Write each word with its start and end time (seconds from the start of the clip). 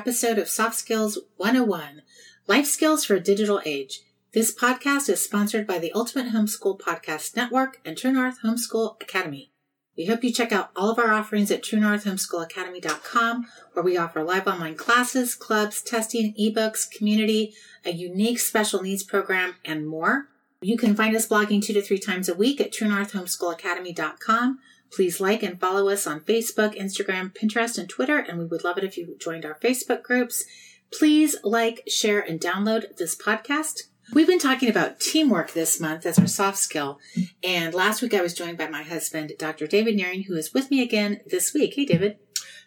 episode 0.00 0.38
of 0.38 0.48
Soft 0.48 0.76
Skills 0.76 1.18
101 1.36 2.00
Life 2.46 2.64
Skills 2.64 3.04
for 3.04 3.16
a 3.16 3.20
Digital 3.20 3.60
Age. 3.66 4.00
This 4.32 4.50
podcast 4.50 5.10
is 5.10 5.22
sponsored 5.22 5.66
by 5.66 5.78
the 5.78 5.92
Ultimate 5.92 6.32
Homeschool 6.32 6.80
Podcast 6.80 7.36
Network 7.36 7.82
and 7.84 7.98
True 7.98 8.10
North 8.10 8.38
Homeschool 8.42 8.96
Academy. 9.02 9.52
We 9.98 10.06
hope 10.06 10.24
you 10.24 10.32
check 10.32 10.52
out 10.52 10.70
all 10.74 10.88
of 10.88 10.98
our 10.98 11.12
offerings 11.12 11.50
at 11.50 11.62
TrueNorthHomeschoolAcademy.com, 11.62 13.46
where 13.74 13.84
we 13.84 13.98
offer 13.98 14.24
live 14.24 14.46
online 14.46 14.74
classes, 14.74 15.34
clubs, 15.34 15.82
testing, 15.82 16.32
ebooks, 16.40 16.90
community, 16.90 17.52
a 17.84 17.90
unique 17.90 18.38
special 18.38 18.80
needs 18.80 19.02
program, 19.02 19.56
and 19.66 19.86
more. 19.86 20.28
You 20.62 20.78
can 20.78 20.96
find 20.96 21.14
us 21.14 21.28
blogging 21.28 21.62
two 21.62 21.74
to 21.74 21.82
three 21.82 21.98
times 21.98 22.30
a 22.30 22.34
week 22.34 22.58
at 22.58 22.72
TrueNorthHomeschoolAcademy.com. 22.72 24.60
Please 24.92 25.20
like 25.20 25.42
and 25.42 25.60
follow 25.60 25.88
us 25.88 26.06
on 26.06 26.20
Facebook, 26.20 26.76
Instagram, 26.76 27.32
Pinterest, 27.32 27.78
and 27.78 27.88
Twitter, 27.88 28.18
and 28.18 28.38
we 28.38 28.44
would 28.44 28.64
love 28.64 28.76
it 28.76 28.84
if 28.84 28.96
you 28.96 29.16
joined 29.20 29.44
our 29.44 29.58
Facebook 29.58 30.02
groups. 30.02 30.44
Please 30.92 31.36
like, 31.44 31.82
share, 31.86 32.20
and 32.20 32.40
download 32.40 32.96
this 32.96 33.14
podcast. 33.14 33.82
We've 34.12 34.26
been 34.26 34.40
talking 34.40 34.68
about 34.68 34.98
teamwork 34.98 35.52
this 35.52 35.78
month 35.78 36.04
as 36.04 36.18
our 36.18 36.26
soft 36.26 36.58
skill. 36.58 36.98
And 37.44 37.72
last 37.72 38.02
week 38.02 38.12
I 38.12 38.20
was 38.20 38.34
joined 38.34 38.58
by 38.58 38.68
my 38.68 38.82
husband, 38.82 39.32
Dr. 39.38 39.68
David 39.68 39.96
Nehring, 39.96 40.26
who 40.26 40.34
is 40.34 40.52
with 40.52 40.68
me 40.70 40.82
again 40.82 41.20
this 41.26 41.54
week. 41.54 41.74
Hey, 41.76 41.84
David. 41.84 42.18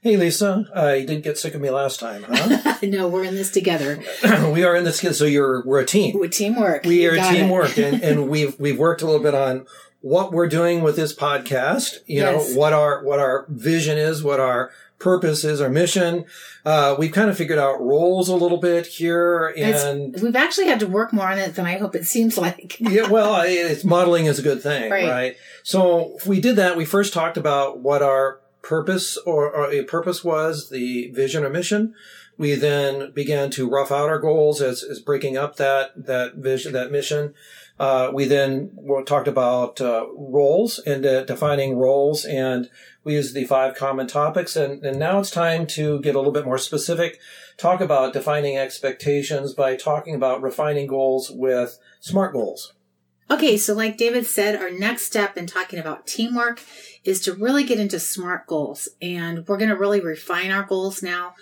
Hey, 0.01 0.15
Lisa. 0.15 0.65
Uh, 0.73 0.93
you 0.93 1.05
didn't 1.05 1.23
get 1.23 1.37
sick 1.37 1.53
of 1.53 1.61
me 1.61 1.69
last 1.69 1.99
time, 1.99 2.23
huh? 2.27 2.77
no, 2.83 3.09
we're 3.09 3.25
in 3.25 3.35
this 3.35 3.51
together. 3.51 4.01
we 4.53 4.63
are 4.63 4.75
in 4.75 4.85
this 4.85 4.97
together. 4.97 5.15
So 5.15 5.25
you're, 5.25 5.65
we're 5.65 5.81
a 5.81 5.85
team. 5.85 6.17
We're 6.17 6.29
teamwork. 6.29 6.85
We 6.85 7.05
are 7.07 7.15
teamwork. 7.15 7.77
and, 7.77 8.01
and 8.01 8.29
we've, 8.29 8.57
we've 8.57 8.79
worked 8.79 9.01
a 9.01 9.05
little 9.05 9.21
bit 9.21 9.35
on 9.35 9.65
what 10.03 10.33
we're 10.33 10.49
doing 10.49 10.83
with 10.83 10.97
this 10.97 11.15
podcast, 11.15 11.99
you 12.07 12.19
yes. 12.19 12.49
know, 12.49 12.59
what 12.59 12.73
our, 12.73 13.01
what 13.05 13.19
our 13.19 13.45
vision 13.47 13.97
is, 13.97 14.21
what 14.21 14.37
our 14.37 14.69
purpose 14.99 15.45
is, 15.45 15.61
our 15.61 15.69
mission. 15.69 16.25
Uh, 16.65 16.93
we've 16.99 17.13
kind 17.13 17.29
of 17.29 17.37
figured 17.37 17.57
out 17.57 17.79
roles 17.79 18.27
a 18.27 18.35
little 18.35 18.57
bit 18.57 18.85
here 18.85 19.47
and 19.55 20.13
it's, 20.13 20.21
we've 20.21 20.35
actually 20.35 20.67
had 20.67 20.81
to 20.81 20.87
work 20.87 21.13
more 21.13 21.29
on 21.29 21.37
it 21.37 21.55
than 21.55 21.65
I 21.65 21.77
hope 21.77 21.95
it 21.95 22.05
seems 22.05 22.37
like. 22.37 22.77
yeah. 22.81 23.07
Well, 23.07 23.43
it's 23.45 23.85
modeling 23.85 24.25
is 24.25 24.39
a 24.39 24.41
good 24.41 24.61
thing, 24.61 24.91
right. 24.91 25.09
right? 25.09 25.37
So 25.63 26.17
we 26.27 26.41
did 26.41 26.57
that. 26.57 26.75
We 26.75 26.83
first 26.83 27.13
talked 27.13 27.37
about 27.37 27.79
what 27.79 28.01
our 28.01 28.41
purpose 28.61 29.15
or, 29.25 29.49
or 29.49 29.71
a 29.71 29.83
purpose 29.85 30.21
was, 30.21 30.69
the 30.69 31.11
vision 31.11 31.45
or 31.45 31.49
mission. 31.49 31.95
We 32.37 32.55
then 32.55 33.11
began 33.11 33.51
to 33.51 33.69
rough 33.69 33.89
out 33.89 34.09
our 34.09 34.19
goals 34.19 34.61
as, 34.61 34.83
as 34.83 34.99
breaking 34.99 35.37
up 35.37 35.55
that, 35.55 35.91
that 36.07 36.35
vision, 36.35 36.73
that 36.73 36.91
mission. 36.91 37.35
Uh, 37.79 38.11
we 38.13 38.25
then 38.25 38.71
talked 39.05 39.27
about 39.27 39.81
uh, 39.81 40.05
roles 40.15 40.79
and 40.79 41.05
uh, 41.05 41.23
defining 41.23 41.75
roles, 41.75 42.23
and 42.23 42.69
we 43.03 43.13
used 43.13 43.33
the 43.33 43.45
five 43.45 43.75
common 43.75 44.07
topics. 44.07 44.55
And, 44.55 44.83
and 44.85 44.99
now 44.99 45.19
it's 45.19 45.31
time 45.31 45.65
to 45.67 45.99
get 46.01 46.15
a 46.15 46.19
little 46.19 46.33
bit 46.33 46.45
more 46.45 46.57
specific. 46.57 47.19
Talk 47.57 47.81
about 47.81 48.13
defining 48.13 48.57
expectations 48.57 49.53
by 49.53 49.75
talking 49.75 50.15
about 50.15 50.41
refining 50.41 50.87
goals 50.87 51.31
with 51.31 51.79
SMART 51.99 52.33
goals. 52.33 52.73
Okay, 53.31 53.57
so 53.57 53.73
like 53.73 53.97
David 53.97 54.27
said, 54.27 54.55
our 54.55 54.69
next 54.69 55.03
step 55.05 55.37
in 55.37 55.47
talking 55.47 55.79
about 55.79 56.05
teamwork 56.05 56.61
is 57.03 57.19
to 57.21 57.33
really 57.33 57.63
get 57.63 57.79
into 57.79 57.99
SMART 57.99 58.45
goals, 58.47 58.89
and 59.01 59.47
we're 59.47 59.57
going 59.57 59.69
to 59.69 59.75
really 59.75 60.01
refine 60.01 60.51
our 60.51 60.63
goals 60.63 61.01
now. 61.01 61.33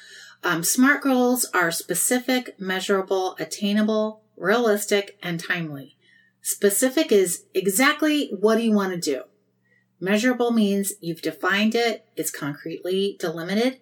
Um, 0.43 0.63
SMART 0.63 1.01
goals 1.01 1.45
are 1.53 1.71
specific, 1.71 2.59
measurable, 2.59 3.35
attainable, 3.39 4.21
realistic, 4.37 5.17
and 5.21 5.39
timely. 5.39 5.97
Specific 6.41 7.11
is 7.11 7.45
exactly 7.53 8.31
what 8.39 8.55
do 8.55 8.63
you 8.63 8.71
want 8.71 8.93
to 8.93 8.99
do. 8.99 9.23
Measurable 9.99 10.51
means 10.51 10.93
you've 10.99 11.21
defined 11.21 11.75
it, 11.75 12.05
it's 12.15 12.31
concretely 12.31 13.15
delimited. 13.19 13.79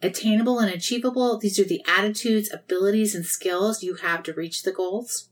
Attainable 0.00 0.58
and 0.58 0.72
achievable, 0.72 1.38
these 1.38 1.58
are 1.58 1.64
the 1.64 1.82
attitudes, 1.86 2.52
abilities, 2.52 3.14
and 3.14 3.26
skills 3.26 3.82
you 3.82 3.96
have 3.96 4.22
to 4.22 4.32
reach 4.32 4.62
the 4.62 4.72
goals. 4.72 5.28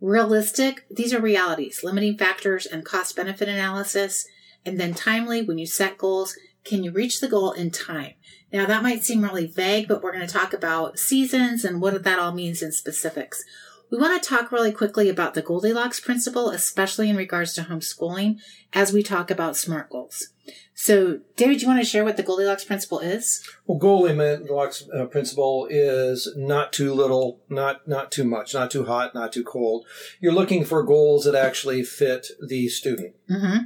Realistic, 0.00 0.86
these 0.90 1.12
are 1.12 1.20
realities, 1.20 1.82
limiting 1.82 2.16
factors, 2.16 2.64
and 2.66 2.84
cost 2.84 3.16
benefit 3.16 3.48
analysis. 3.48 4.26
And 4.64 4.78
then 4.78 4.94
timely, 4.94 5.42
when 5.42 5.58
you 5.58 5.66
set 5.66 5.98
goals, 5.98 6.36
can 6.64 6.84
you 6.84 6.92
reach 6.92 7.20
the 7.20 7.28
goal 7.28 7.52
in 7.52 7.70
time? 7.70 8.14
Now 8.52 8.66
that 8.66 8.82
might 8.82 9.04
seem 9.04 9.22
really 9.22 9.46
vague, 9.46 9.88
but 9.88 10.02
we're 10.02 10.12
going 10.12 10.26
to 10.26 10.32
talk 10.32 10.52
about 10.52 10.98
seasons 10.98 11.64
and 11.64 11.80
what 11.80 12.02
that 12.02 12.18
all 12.18 12.32
means 12.32 12.62
in 12.62 12.72
specifics. 12.72 13.44
We 13.90 13.98
want 13.98 14.22
to 14.22 14.28
talk 14.28 14.52
really 14.52 14.72
quickly 14.72 15.08
about 15.08 15.34
the 15.34 15.42
Goldilocks 15.42 15.98
principle, 15.98 16.50
especially 16.50 17.10
in 17.10 17.16
regards 17.16 17.54
to 17.54 17.62
homeschooling, 17.62 18.38
as 18.72 18.92
we 18.92 19.02
talk 19.02 19.30
about 19.30 19.56
SMART 19.56 19.90
goals. 19.90 20.28
So, 20.74 21.20
David, 21.36 21.58
do 21.58 21.62
you 21.62 21.68
want 21.68 21.80
to 21.80 21.86
share 21.86 22.04
what 22.04 22.16
the 22.16 22.22
Goldilocks 22.22 22.64
principle 22.64 23.00
is? 23.00 23.46
Well, 23.66 23.78
Goldilocks 23.78 24.88
uh, 24.96 25.06
principle 25.06 25.66
is 25.68 26.32
not 26.36 26.72
too 26.72 26.94
little, 26.94 27.40
not 27.48 27.86
not 27.86 28.10
too 28.10 28.24
much, 28.24 28.54
not 28.54 28.70
too 28.70 28.86
hot, 28.86 29.14
not 29.14 29.32
too 29.32 29.44
cold. 29.44 29.86
You're 30.20 30.32
looking 30.32 30.64
for 30.64 30.82
goals 30.82 31.24
that 31.24 31.34
actually 31.34 31.82
fit 31.82 32.28
the 32.40 32.68
student. 32.68 33.14
Mm-hmm. 33.28 33.64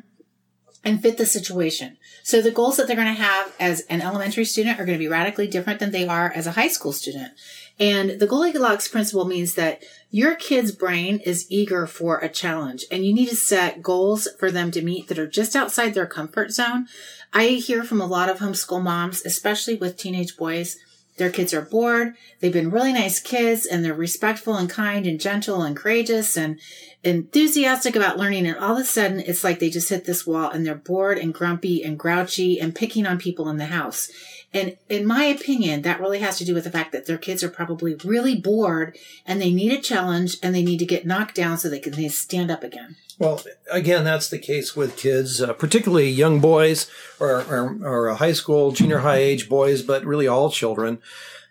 And 0.84 1.00
fit 1.00 1.16
the 1.16 1.26
situation. 1.26 1.96
So 2.22 2.42
the 2.42 2.50
goals 2.50 2.76
that 2.76 2.86
they're 2.86 2.96
going 2.96 3.14
to 3.14 3.22
have 3.22 3.54
as 3.58 3.80
an 3.88 4.02
elementary 4.02 4.44
student 4.44 4.78
are 4.78 4.84
going 4.84 4.98
to 4.98 5.02
be 5.02 5.08
radically 5.08 5.46
different 5.46 5.80
than 5.80 5.92
they 5.92 6.06
are 6.06 6.30
as 6.34 6.46
a 6.46 6.52
high 6.52 6.68
school 6.68 6.92
student. 6.92 7.32
And 7.80 8.20
the 8.20 8.26
Goldilocks 8.26 8.86
principle 8.86 9.24
means 9.24 9.54
that 9.54 9.82
your 10.10 10.34
kid's 10.34 10.72
brain 10.72 11.18
is 11.24 11.46
eager 11.50 11.86
for 11.86 12.18
a 12.18 12.28
challenge 12.28 12.84
and 12.90 13.04
you 13.04 13.12
need 13.12 13.30
to 13.30 13.36
set 13.36 13.82
goals 13.82 14.28
for 14.38 14.50
them 14.50 14.70
to 14.70 14.82
meet 14.82 15.08
that 15.08 15.18
are 15.18 15.26
just 15.26 15.56
outside 15.56 15.94
their 15.94 16.06
comfort 16.06 16.52
zone. 16.52 16.86
I 17.32 17.48
hear 17.48 17.82
from 17.82 18.00
a 18.00 18.06
lot 18.06 18.28
of 18.28 18.38
homeschool 18.38 18.82
moms, 18.82 19.24
especially 19.24 19.74
with 19.74 19.96
teenage 19.96 20.36
boys, 20.36 20.76
their 21.16 21.30
kids 21.30 21.54
are 21.54 21.62
bored. 21.62 22.14
They've 22.40 22.52
been 22.52 22.70
really 22.70 22.92
nice 22.92 23.20
kids 23.20 23.66
and 23.66 23.84
they're 23.84 23.94
respectful 23.94 24.54
and 24.54 24.68
kind 24.68 25.06
and 25.06 25.20
gentle 25.20 25.62
and 25.62 25.76
courageous 25.76 26.36
and 26.36 26.60
enthusiastic 27.04 27.94
about 27.94 28.18
learning. 28.18 28.46
And 28.46 28.58
all 28.58 28.72
of 28.72 28.78
a 28.78 28.84
sudden 28.84 29.20
it's 29.20 29.44
like 29.44 29.58
they 29.58 29.70
just 29.70 29.88
hit 29.88 30.04
this 30.04 30.26
wall 30.26 30.50
and 30.50 30.66
they're 30.66 30.74
bored 30.74 31.18
and 31.18 31.34
grumpy 31.34 31.82
and 31.82 31.98
grouchy 31.98 32.58
and 32.58 32.74
picking 32.74 33.06
on 33.06 33.18
people 33.18 33.48
in 33.48 33.58
the 33.58 33.66
house. 33.66 34.10
And 34.52 34.76
in 34.88 35.04
my 35.04 35.24
opinion, 35.24 35.82
that 35.82 36.00
really 36.00 36.20
has 36.20 36.38
to 36.38 36.44
do 36.44 36.54
with 36.54 36.64
the 36.64 36.70
fact 36.70 36.92
that 36.92 37.06
their 37.06 37.18
kids 37.18 37.42
are 37.42 37.50
probably 37.50 37.96
really 38.04 38.36
bored 38.36 38.96
and 39.26 39.42
they 39.42 39.52
need 39.52 39.72
a 39.72 39.80
challenge 39.80 40.36
and 40.42 40.54
they 40.54 40.62
need 40.62 40.78
to 40.78 40.86
get 40.86 41.04
knocked 41.04 41.34
down 41.34 41.58
so 41.58 41.68
they 41.68 41.80
can 41.80 41.92
they 41.92 42.08
stand 42.08 42.50
up 42.50 42.62
again. 42.62 42.96
Well, 43.18 43.42
again, 43.70 44.04
that's 44.04 44.28
the 44.28 44.38
case 44.38 44.74
with 44.74 44.96
kids, 44.96 45.42
uh, 45.42 45.52
particularly 45.52 46.08
young 46.08 46.40
boys 46.40 46.90
or, 47.20 47.42
or, 47.42 47.78
or 47.84 48.14
high 48.14 48.32
school, 48.32 48.70
junior 48.70 48.98
high 48.98 49.18
age 49.18 49.48
boys, 49.48 49.82
but 49.82 50.04
really 50.04 50.28
all 50.28 50.50
children 50.50 51.00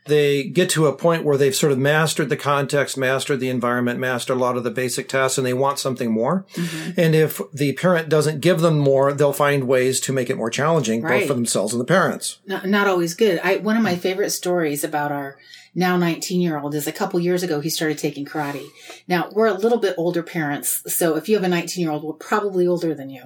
they 0.05 0.43
get 0.43 0.69
to 0.71 0.87
a 0.87 0.95
point 0.95 1.23
where 1.23 1.37
they've 1.37 1.55
sort 1.55 1.71
of 1.71 1.79
mastered 1.79 2.29
the 2.29 2.37
context, 2.37 2.97
mastered 2.97 3.39
the 3.39 3.49
environment, 3.49 3.99
mastered 3.99 4.37
a 4.37 4.39
lot 4.39 4.57
of 4.57 4.63
the 4.63 4.71
basic 4.71 5.07
tasks, 5.07 5.37
and 5.37 5.47
they 5.47 5.53
want 5.53 5.79
something 5.79 6.11
more. 6.11 6.45
Mm-hmm. 6.53 6.99
And 6.99 7.15
if 7.15 7.41
the 7.53 7.73
parent 7.73 8.09
doesn't 8.09 8.41
give 8.41 8.61
them 8.61 8.77
more, 8.77 9.13
they'll 9.13 9.33
find 9.33 9.65
ways 9.65 9.99
to 10.01 10.13
make 10.13 10.29
it 10.29 10.37
more 10.37 10.49
challenging, 10.49 11.01
right. 11.01 11.21
both 11.21 11.27
for 11.27 11.33
themselves 11.33 11.73
and 11.73 11.79
the 11.79 11.85
parents. 11.85 12.39
Not, 12.45 12.67
not 12.67 12.87
always 12.87 13.13
good. 13.13 13.39
I, 13.43 13.57
one 13.57 13.77
of 13.77 13.83
my 13.83 13.95
favorite 13.95 14.31
stories 14.31 14.83
about 14.83 15.11
our 15.11 15.37
now 15.75 15.97
19 15.97 16.41
year 16.41 16.59
old 16.59 16.75
is 16.75 16.85
a 16.85 16.91
couple 16.91 17.19
years 17.19 17.41
ago 17.41 17.59
he 17.59 17.69
started 17.69 17.97
taking 17.97 18.25
karate. 18.25 18.67
Now 19.07 19.29
we're 19.31 19.47
a 19.47 19.53
little 19.53 19.79
bit 19.79 19.95
older 19.97 20.21
parents, 20.21 20.83
so 20.94 21.15
if 21.15 21.27
you 21.27 21.35
have 21.35 21.44
a 21.44 21.49
19 21.49 21.81
year 21.81 21.91
old, 21.91 22.03
we're 22.03 22.13
probably 22.13 22.67
older 22.67 22.94
than 22.94 23.09
you. 23.09 23.23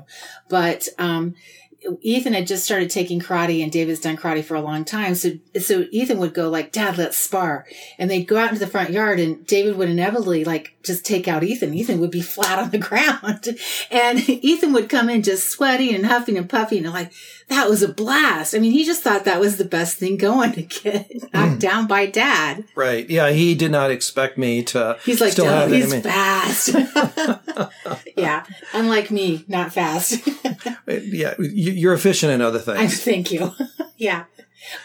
But 0.50 0.88
um, 0.98 1.36
Ethan 2.02 2.34
had 2.34 2.48
just 2.48 2.66
started 2.66 2.90
taking 2.90 3.20
karate 3.20 3.62
and 3.62 3.72
David's 3.72 4.00
done 4.00 4.18
karate 4.18 4.44
for 4.44 4.56
a 4.56 4.62
long 4.62 4.84
time. 4.84 5.16
So, 5.16 5.32
so 5.60 5.86
Ethan 5.92 6.18
would 6.20 6.34
go 6.34 6.50
like, 6.50 6.72
dad, 6.72 6.98
let's 6.98 7.18
spar. 7.18 7.66
And 7.98 8.10
they'd 8.10 8.26
go 8.26 8.38
out 8.38 8.50
into 8.50 8.60
the 8.60 8.72
front 8.72 8.90
yard 8.90 9.20
and 9.20 9.46
David 9.46 9.78
would 9.78 9.90
inevitably 9.90 10.44
like 10.44 10.76
just 10.84 11.06
take 11.06 11.28
out 11.28 11.44
Ethan. 11.44 11.74
Ethan 11.74 12.00
would 12.00 12.12
be 12.12 12.22
flat 12.22 12.60
on 12.60 12.72
the 12.72 12.78
ground 12.80 13.60
and 13.92 14.28
Ethan 14.28 14.74
would 14.74 14.90
come 14.90 15.10
in 15.10 15.22
just 15.22 15.50
sweating 15.50 15.94
and 15.94 16.06
huffing 16.06 16.38
and 16.38 16.50
puffing 16.50 16.84
and 16.84 16.94
like, 16.94 17.12
that 17.50 17.70
was 17.70 17.82
a 17.82 17.88
blast. 17.88 18.54
I 18.54 18.60
mean, 18.60 18.74
he 18.74 18.84
just 18.84 19.04
thought 19.04 19.24
that 19.26 19.40
was 19.40 19.58
the 19.58 19.66
best 19.66 19.98
thing 19.98 20.18
going 20.18 20.52
to 20.54 20.62
get 20.64 21.10
knocked 21.34 21.58
mm. 21.58 21.60
down 21.60 21.88
by 21.88 22.06
dad. 22.06 22.66
Right. 22.76 23.10
Yeah. 23.10 23.30
He 23.30 23.56
did 23.56 23.72
not 23.72 23.90
expect 23.92 24.38
me 24.38 24.64
to. 24.66 24.98
He's 25.04 25.22
like, 25.22 25.32
still 25.32 25.46
have 25.46 25.72
he's 25.72 25.94
fast. 26.02 26.76
yeah. 28.18 28.46
Unlike 28.74 29.12
me, 29.12 29.46
not 29.48 29.74
fast. 29.74 30.28
yeah. 30.88 31.36
You're 31.40 31.94
efficient 31.94 32.34
in 32.34 32.42
other 32.42 32.60
things. 32.60 33.04
Thank 33.04 33.32
you. 33.32 33.54
yeah. 33.96 34.26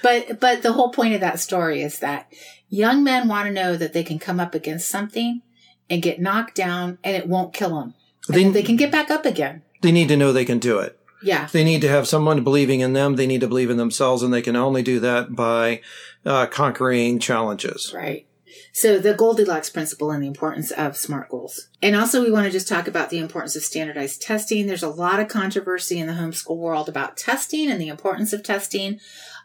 But, 0.03 0.39
but 0.39 0.63
the 0.63 0.73
whole 0.73 0.91
point 0.91 1.15
of 1.15 1.21
that 1.21 1.41
story 1.41 1.83
is 1.83 1.99
that 1.99 2.33
young 2.69 3.03
men 3.03 3.27
want 3.27 3.49
to 3.49 3.53
know 3.53 3.77
that 3.77 3.93
they 3.93 4.05
can 4.05 4.21
come 4.21 4.39
up 4.39 4.55
against 4.55 4.89
something 4.89 5.43
and 5.91 6.01
get 6.01 6.21
knocked 6.21 6.55
down 6.55 6.99
and 7.03 7.17
it 7.17 7.27
won't 7.27 7.53
kill 7.53 7.81
them. 7.81 7.95
They, 8.29 8.49
they 8.49 8.63
can 8.63 8.77
get 8.77 8.93
back 8.93 9.11
up 9.11 9.27
again. 9.27 9.63
They 9.81 9.91
need 9.91 10.07
to 10.09 10.17
know 10.17 10.33
they 10.33 10.45
can 10.45 10.61
do 10.61 10.79
it. 10.79 10.97
Yeah. 11.23 11.49
They 11.53 11.65
need 11.65 11.81
to 11.83 11.89
have 11.89 12.09
someone 12.09 12.45
believing 12.45 12.81
in 12.81 12.93
them. 12.93 13.17
They 13.17 13.27
need 13.27 13.41
to 13.41 13.49
believe 13.49 13.71
in 13.71 13.77
themselves 13.77 14.23
and 14.23 14.33
they 14.33 14.43
can 14.43 14.57
only 14.57 14.83
do 14.83 15.01
that 15.01 15.35
by 15.35 15.81
uh, 16.25 16.47
conquering 16.47 17.19
challenges. 17.19 17.93
Right. 17.95 18.27
So 18.73 18.99
the 18.99 19.15
Goldilocks 19.15 19.71
principle 19.71 20.11
and 20.11 20.23
the 20.23 20.27
importance 20.27 20.71
of 20.71 20.97
SMART 20.97 21.29
goals. 21.29 21.69
And 21.83 21.95
also 21.95 22.23
we 22.23 22.31
want 22.31 22.47
to 22.47 22.51
just 22.51 22.69
talk 22.69 22.89
about 22.89 23.11
the 23.11 23.19
importance 23.19 23.55
of 23.55 23.63
standardized 23.63 24.23
testing. 24.23 24.67
There's 24.67 24.83
a 24.83 24.89
lot 24.89 25.21
of 25.21 25.29
controversy 25.29 25.99
in 25.99 26.07
the 26.07 26.15
homeschool 26.15 26.57
world 26.57 26.89
about 26.89 27.17
testing 27.17 27.71
and 27.71 27.81
the 27.81 27.89
importance 27.89 28.33
of 28.33 28.43
testing. 28.43 28.99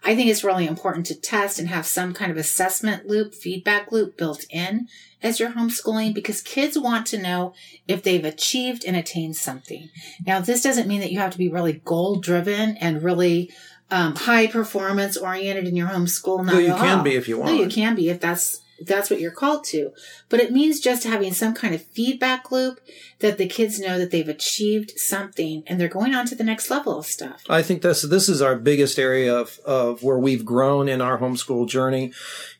I 0.03 0.15
think 0.15 0.29
it's 0.29 0.43
really 0.43 0.67
important 0.67 1.05
to 1.07 1.15
test 1.15 1.59
and 1.59 1.67
have 1.67 1.85
some 1.85 2.13
kind 2.13 2.31
of 2.31 2.37
assessment 2.37 3.07
loop, 3.07 3.33
feedback 3.33 3.91
loop 3.91 4.17
built 4.17 4.45
in 4.49 4.87
as 5.21 5.39
you're 5.39 5.51
homeschooling 5.51 6.13
because 6.13 6.41
kids 6.41 6.77
want 6.77 7.07
to 7.07 7.17
know 7.17 7.53
if 7.87 8.03
they've 8.03 8.23
achieved 8.23 8.85
and 8.85 8.95
attained 8.95 9.35
something. 9.35 9.89
Now, 10.25 10.39
this 10.39 10.63
doesn't 10.63 10.87
mean 10.87 11.01
that 11.01 11.11
you 11.11 11.19
have 11.19 11.31
to 11.31 11.37
be 11.37 11.49
really 11.49 11.73
goal 11.73 12.17
driven 12.17 12.77
and 12.77 13.03
really 13.03 13.51
um, 13.89 14.15
high 14.15 14.47
performance 14.47 15.17
oriented 15.17 15.67
in 15.67 15.75
your 15.75 15.87
homeschool. 15.87 16.45
Not 16.45 16.53
no, 16.53 16.59
you 16.59 16.75
can 16.75 17.03
be 17.03 17.15
if 17.15 17.27
you 17.27 17.39
want. 17.39 17.55
No, 17.55 17.63
you 17.63 17.69
can 17.69 17.95
be 17.95 18.09
if 18.09 18.19
that's 18.19 18.61
that's 18.81 19.09
what 19.09 19.19
you're 19.19 19.31
called 19.31 19.63
to. 19.65 19.91
But 20.29 20.39
it 20.39 20.51
means 20.51 20.79
just 20.79 21.03
having 21.03 21.33
some 21.33 21.53
kind 21.53 21.73
of 21.73 21.83
feedback 21.83 22.51
loop 22.51 22.79
that 23.19 23.37
the 23.37 23.47
kids 23.47 23.79
know 23.79 23.97
that 23.97 24.11
they've 24.11 24.27
achieved 24.27 24.93
something 24.97 25.63
and 25.65 25.79
they're 25.79 25.87
going 25.87 26.13
on 26.13 26.25
to 26.27 26.35
the 26.35 26.43
next 26.43 26.69
level 26.69 26.99
of 26.99 27.05
stuff. 27.05 27.43
I 27.49 27.61
think 27.63 27.81
this 27.81 28.03
this 28.03 28.29
is 28.29 28.41
our 28.41 28.55
biggest 28.55 28.99
area 28.99 29.35
of, 29.35 29.59
of 29.65 30.03
where 30.03 30.19
we've 30.19 30.45
grown 30.45 30.87
in 30.87 31.01
our 31.01 31.17
homeschool 31.17 31.67
journey 31.67 32.11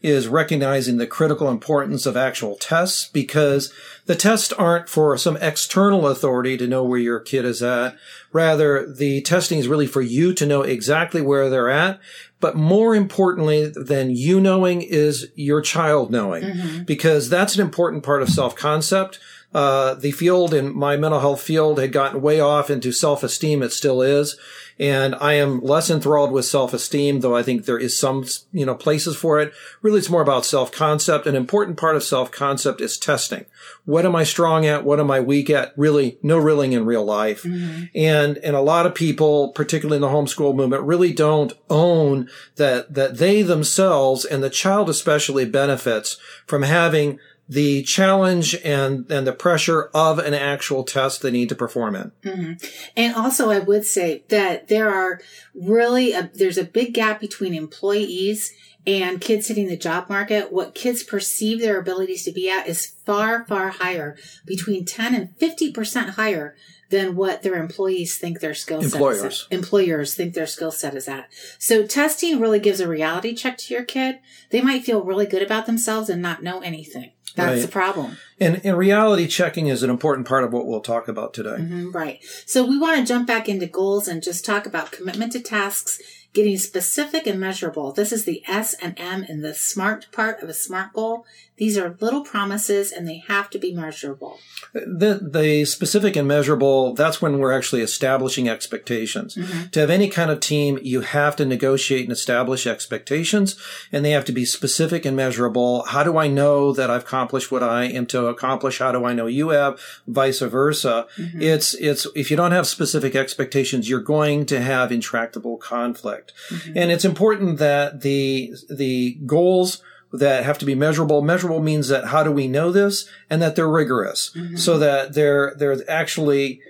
is 0.01 0.27
recognizing 0.27 0.97
the 0.97 1.07
critical 1.07 1.49
importance 1.49 2.05
of 2.05 2.17
actual 2.17 2.55
tests 2.55 3.07
because 3.07 3.71
the 4.07 4.15
tests 4.15 4.51
aren't 4.53 4.89
for 4.89 5.17
some 5.17 5.37
external 5.37 6.07
authority 6.07 6.57
to 6.57 6.67
know 6.67 6.83
where 6.83 6.99
your 6.99 7.19
kid 7.19 7.45
is 7.45 7.61
at. 7.61 7.95
Rather, 8.31 8.91
the 8.91 9.21
testing 9.21 9.59
is 9.59 9.67
really 9.67 9.87
for 9.87 10.01
you 10.01 10.33
to 10.33 10.45
know 10.45 10.63
exactly 10.63 11.21
where 11.21 11.49
they're 11.49 11.69
at 11.69 11.99
but 12.39 12.55
more 12.55 12.95
importantly 12.95 13.71
than 13.75 14.11
you 14.11 14.39
knowing 14.39 14.81
is 14.81 15.31
your 15.35 15.61
child 15.61 16.11
knowing, 16.11 16.43
mm-hmm. 16.43 16.83
because 16.83 17.29
that's 17.29 17.55
an 17.55 17.61
important 17.61 18.03
part 18.03 18.21
of 18.21 18.29
self 18.29 18.55
concept. 18.55 19.19
Uh, 19.53 19.93
the 19.95 20.11
field 20.11 20.53
in 20.53 20.75
my 20.75 20.97
mental 20.97 21.19
health 21.19 21.41
field 21.41 21.79
had 21.79 21.91
gotten 21.91 22.21
way 22.21 22.39
off 22.39 22.69
into 22.69 22.91
self 22.91 23.23
esteem. 23.23 23.63
It 23.63 23.71
still 23.71 24.01
is. 24.01 24.37
And 24.79 25.15
I 25.15 25.33
am 25.33 25.61
less 25.61 25.89
enthralled 25.89 26.31
with 26.31 26.45
self-esteem, 26.45 27.21
though 27.21 27.35
I 27.35 27.41
think 27.41 27.65
there 27.65 27.79
is 27.79 27.99
some, 27.99 28.25
you 28.51 28.65
know, 28.65 28.75
places 28.75 29.15
for 29.15 29.39
it. 29.39 29.51
Really, 29.81 29.99
it's 29.99 30.09
more 30.09 30.21
about 30.21 30.45
self-concept. 30.45 31.25
An 31.25 31.35
important 31.35 31.77
part 31.77 31.95
of 31.95 32.03
self-concept 32.03 32.79
is 32.79 32.97
testing. 32.97 33.45
What 33.85 34.05
am 34.05 34.15
I 34.15 34.23
strong 34.23 34.65
at? 34.67 34.83
What 34.83 34.99
am 34.99 35.09
I 35.09 35.19
weak 35.19 35.49
at? 35.49 35.73
Really, 35.77 36.19
no 36.21 36.37
reeling 36.37 36.73
in 36.73 36.85
real 36.85 37.03
life. 37.03 37.41
Mm-hmm. 37.43 37.85
And, 37.95 38.37
and 38.37 38.55
a 38.55 38.61
lot 38.61 38.85
of 38.85 38.93
people, 38.93 39.49
particularly 39.49 39.95
in 39.95 40.01
the 40.01 40.09
homeschool 40.09 40.55
movement, 40.55 40.83
really 40.83 41.11
don't 41.11 41.53
own 41.69 42.29
that, 42.57 42.93
that 42.93 43.17
they 43.17 43.41
themselves 43.41 44.25
and 44.25 44.43
the 44.43 44.49
child 44.49 44.89
especially 44.89 45.45
benefits 45.45 46.17
from 46.45 46.61
having 46.61 47.17
the 47.49 47.83
challenge 47.83 48.55
and, 48.63 49.09
and 49.09 49.25
the 49.25 49.33
pressure 49.33 49.89
of 49.93 50.19
an 50.19 50.33
actual 50.33 50.83
test 50.83 51.21
they 51.21 51.31
need 51.31 51.49
to 51.49 51.55
perform 51.55 51.95
in. 51.95 52.11
Mm-hmm. 52.23 52.53
And 52.95 53.15
also, 53.15 53.49
I 53.49 53.59
would 53.59 53.85
say 53.85 54.23
that 54.29 54.67
there 54.67 54.89
are 54.89 55.21
really, 55.55 56.13
a, 56.13 56.29
there's 56.33 56.57
a 56.57 56.63
big 56.63 56.93
gap 56.93 57.19
between 57.19 57.53
employees 57.53 58.51
and 58.87 59.19
kids 59.19 59.49
hitting 59.49 59.67
the 59.67 59.77
job 59.77 60.09
market. 60.09 60.51
What 60.51 60.73
kids 60.73 61.03
perceive 61.03 61.59
their 61.59 61.77
abilities 61.77 62.23
to 62.23 62.31
be 62.31 62.49
at 62.49 62.67
is 62.67 62.95
far, 63.05 63.45
far 63.45 63.69
higher, 63.69 64.15
between 64.45 64.85
10 64.85 65.13
and 65.13 65.37
50% 65.37 66.11
higher 66.11 66.55
than 66.89 67.17
what 67.17 67.43
their 67.43 67.55
employees 67.55 68.17
think 68.17 68.39
their 68.39 68.53
skill 68.53 68.81
set 68.81 68.93
employers. 68.93 69.23
is 69.23 69.47
employers 69.51 70.15
think 70.15 70.33
their 70.33 70.47
skill 70.47 70.71
set 70.71 70.95
is 70.95 71.09
at. 71.09 71.27
So 71.59 71.85
testing 71.85 72.39
really 72.39 72.61
gives 72.61 72.79
a 72.79 72.87
reality 72.87 73.35
check 73.35 73.57
to 73.57 73.73
your 73.73 73.83
kid. 73.83 74.19
They 74.51 74.61
might 74.61 74.85
feel 74.85 75.03
really 75.03 75.25
good 75.25 75.41
about 75.41 75.65
themselves 75.65 76.09
and 76.09 76.21
not 76.21 76.41
know 76.41 76.61
anything. 76.61 77.11
That's 77.35 77.57
right. 77.57 77.61
the 77.61 77.67
problem. 77.67 78.17
And, 78.39 78.61
and 78.63 78.77
reality 78.77 79.27
checking 79.27 79.67
is 79.67 79.83
an 79.83 79.89
important 79.89 80.27
part 80.27 80.43
of 80.43 80.53
what 80.53 80.65
we'll 80.65 80.79
talk 80.79 81.07
about 81.07 81.33
today. 81.33 81.57
Mm-hmm, 81.57 81.91
right. 81.91 82.23
So 82.45 82.65
we 82.65 82.79
want 82.79 82.97
to 82.99 83.05
jump 83.05 83.27
back 83.27 83.47
into 83.49 83.67
goals 83.67 84.07
and 84.07 84.23
just 84.23 84.45
talk 84.45 84.65
about 84.65 84.91
commitment 84.91 85.33
to 85.33 85.41
tasks 85.41 85.99
getting 86.37 86.57
specific 86.59 87.25
and 87.25 87.39
measurable. 87.39 87.91
This 87.91 88.11
is 88.11 88.25
the 88.25 88.43
S 88.47 88.75
and 88.75 88.93
M 88.99 89.23
in 89.23 89.41
the 89.41 89.55
SMART 89.55 90.05
part 90.11 90.39
of 90.43 90.47
a 90.47 90.53
SMART 90.53 90.93
goal. 90.93 91.25
These 91.57 91.77
are 91.77 91.97
little 91.99 92.21
promises 92.21 92.91
and 92.91 93.07
they 93.07 93.23
have 93.27 93.49
to 93.49 93.57
be 93.57 93.73
measurable. 93.73 94.39
The, 94.73 95.19
the 95.21 95.65
specific 95.65 96.15
and 96.15 96.27
measurable, 96.27 96.93
that's 96.93 97.21
when 97.21 97.39
we're 97.39 97.51
actually 97.51 97.81
establishing 97.81 98.47
expectations. 98.47 99.35
Mm-hmm. 99.35 99.69
To 99.69 99.79
have 99.79 99.89
any 99.89 100.07
kind 100.07 100.29
of 100.29 100.39
team, 100.39 100.77
you 100.83 101.01
have 101.01 101.35
to 101.37 101.45
negotiate 101.45 102.03
and 102.03 102.11
establish 102.11 102.67
expectations 102.67 103.55
and 103.91 104.05
they 104.05 104.11
have 104.11 104.25
to 104.25 104.31
be 104.31 104.45
specific 104.45 105.03
and 105.03 105.17
measurable. 105.17 105.83
How 105.85 106.03
do 106.03 106.17
I 106.17 106.27
know 106.27 106.73
that 106.73 106.91
I've 106.91 107.01
accomplished 107.01 107.51
what 107.51 107.63
I 107.63 107.85
am 107.85 108.05
to 108.07 108.27
accomplish? 108.27 108.77
How 108.77 108.91
do 108.91 109.05
I 109.05 109.13
know 109.13 109.25
you 109.25 109.49
have? 109.49 109.79
Vice 110.05 110.41
versa. 110.41 111.07
Mm-hmm. 111.17 111.41
It's, 111.41 111.73
it's, 111.75 112.05
if 112.15 112.29
you 112.29 112.37
don't 112.37 112.51
have 112.51 112.67
specific 112.67 113.15
expectations, 113.15 113.89
you're 113.89 113.99
going 113.99 114.45
to 114.47 114.61
have 114.61 114.91
intractable 114.91 115.57
conflict. 115.57 116.33
Mm-hmm. 116.49 116.77
And 116.77 116.91
it's 116.91 117.05
important 117.05 117.57
that 117.57 118.01
the, 118.01 118.53
the 118.69 119.17
goals 119.25 119.81
that 120.13 120.43
have 120.43 120.57
to 120.59 120.65
be 120.65 120.75
measurable. 120.75 121.21
Measurable 121.21 121.61
means 121.61 121.87
that 121.89 122.05
how 122.05 122.23
do 122.23 122.31
we 122.31 122.47
know 122.47 122.71
this 122.71 123.07
and 123.29 123.41
that 123.41 123.55
they're 123.55 123.67
rigorous 123.67 124.31
mm-hmm. 124.35 124.55
so 124.55 124.77
that 124.79 125.13
they're, 125.13 125.53
they're 125.57 125.89
actually 125.89 126.61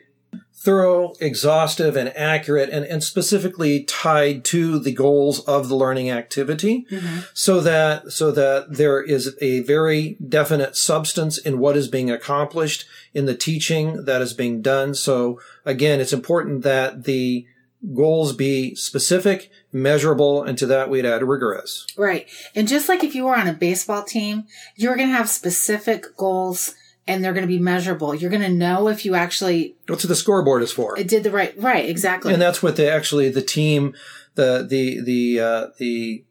thorough, 0.67 1.13
exhaustive, 1.21 1.95
and 1.95 2.09
accurate, 2.17 2.69
and, 2.71 2.83
and 2.83 3.01
specifically 3.01 3.83
tied 3.83 4.43
to 4.43 4.79
the 4.79 4.91
goals 4.91 5.39
of 5.41 5.69
the 5.69 5.75
learning 5.75 6.09
activity, 6.09 6.85
mm-hmm. 6.91 7.19
so 7.33 7.61
that 7.61 8.11
so 8.11 8.31
that 8.31 8.65
there 8.69 9.01
is 9.01 9.37
a 9.39 9.61
very 9.61 10.17
definite 10.27 10.75
substance 10.75 11.37
in 11.37 11.59
what 11.59 11.77
is 11.77 11.87
being 11.87 12.11
accomplished 12.11 12.85
in 13.13 13.25
the 13.25 13.35
teaching 13.35 14.03
that 14.03 14.21
is 14.21 14.33
being 14.33 14.61
done. 14.61 14.93
So 14.93 15.39
again, 15.63 16.01
it's 16.01 16.11
important 16.11 16.63
that 16.63 17.05
the 17.05 17.45
goals 17.93 18.33
be 18.33 18.75
specific, 18.75 19.49
measurable, 19.71 20.43
and 20.43 20.57
to 20.57 20.65
that 20.65 20.89
we'd 20.89 21.05
add 21.05 21.23
rigorous. 21.23 21.85
Right. 21.97 22.27
And 22.55 22.67
just 22.67 22.89
like 22.89 23.03
if 23.03 23.15
you 23.15 23.25
were 23.25 23.35
on 23.35 23.47
a 23.47 23.53
baseball 23.53 24.03
team, 24.03 24.45
you're 24.75 24.95
going 24.95 25.09
to 25.09 25.15
have 25.15 25.29
specific 25.29 26.15
goals 26.17 26.75
and 27.07 27.23
they're 27.23 27.33
going 27.33 27.43
to 27.43 27.47
be 27.47 27.59
measurable. 27.59 28.13
You're 28.13 28.29
going 28.29 28.41
to 28.41 28.49
know 28.49 28.87
if 28.89 29.05
you 29.05 29.15
actually. 29.15 29.75
What's 29.87 30.03
the 30.03 30.15
scoreboard 30.15 30.63
is 30.63 30.71
for. 30.71 30.97
It 30.99 31.07
did 31.07 31.23
the 31.23 31.31
right, 31.31 31.53
right, 31.57 31.87
exactly. 31.87 32.33
And 32.33 32.41
that's 32.41 32.61
what 32.61 32.75
the, 32.75 32.91
actually 32.91 33.29
the 33.29 33.41
team, 33.41 33.95
the, 34.35 34.65
the, 34.67 35.01
the, 35.01 35.39
uh, 35.39 35.67
the 35.77 36.23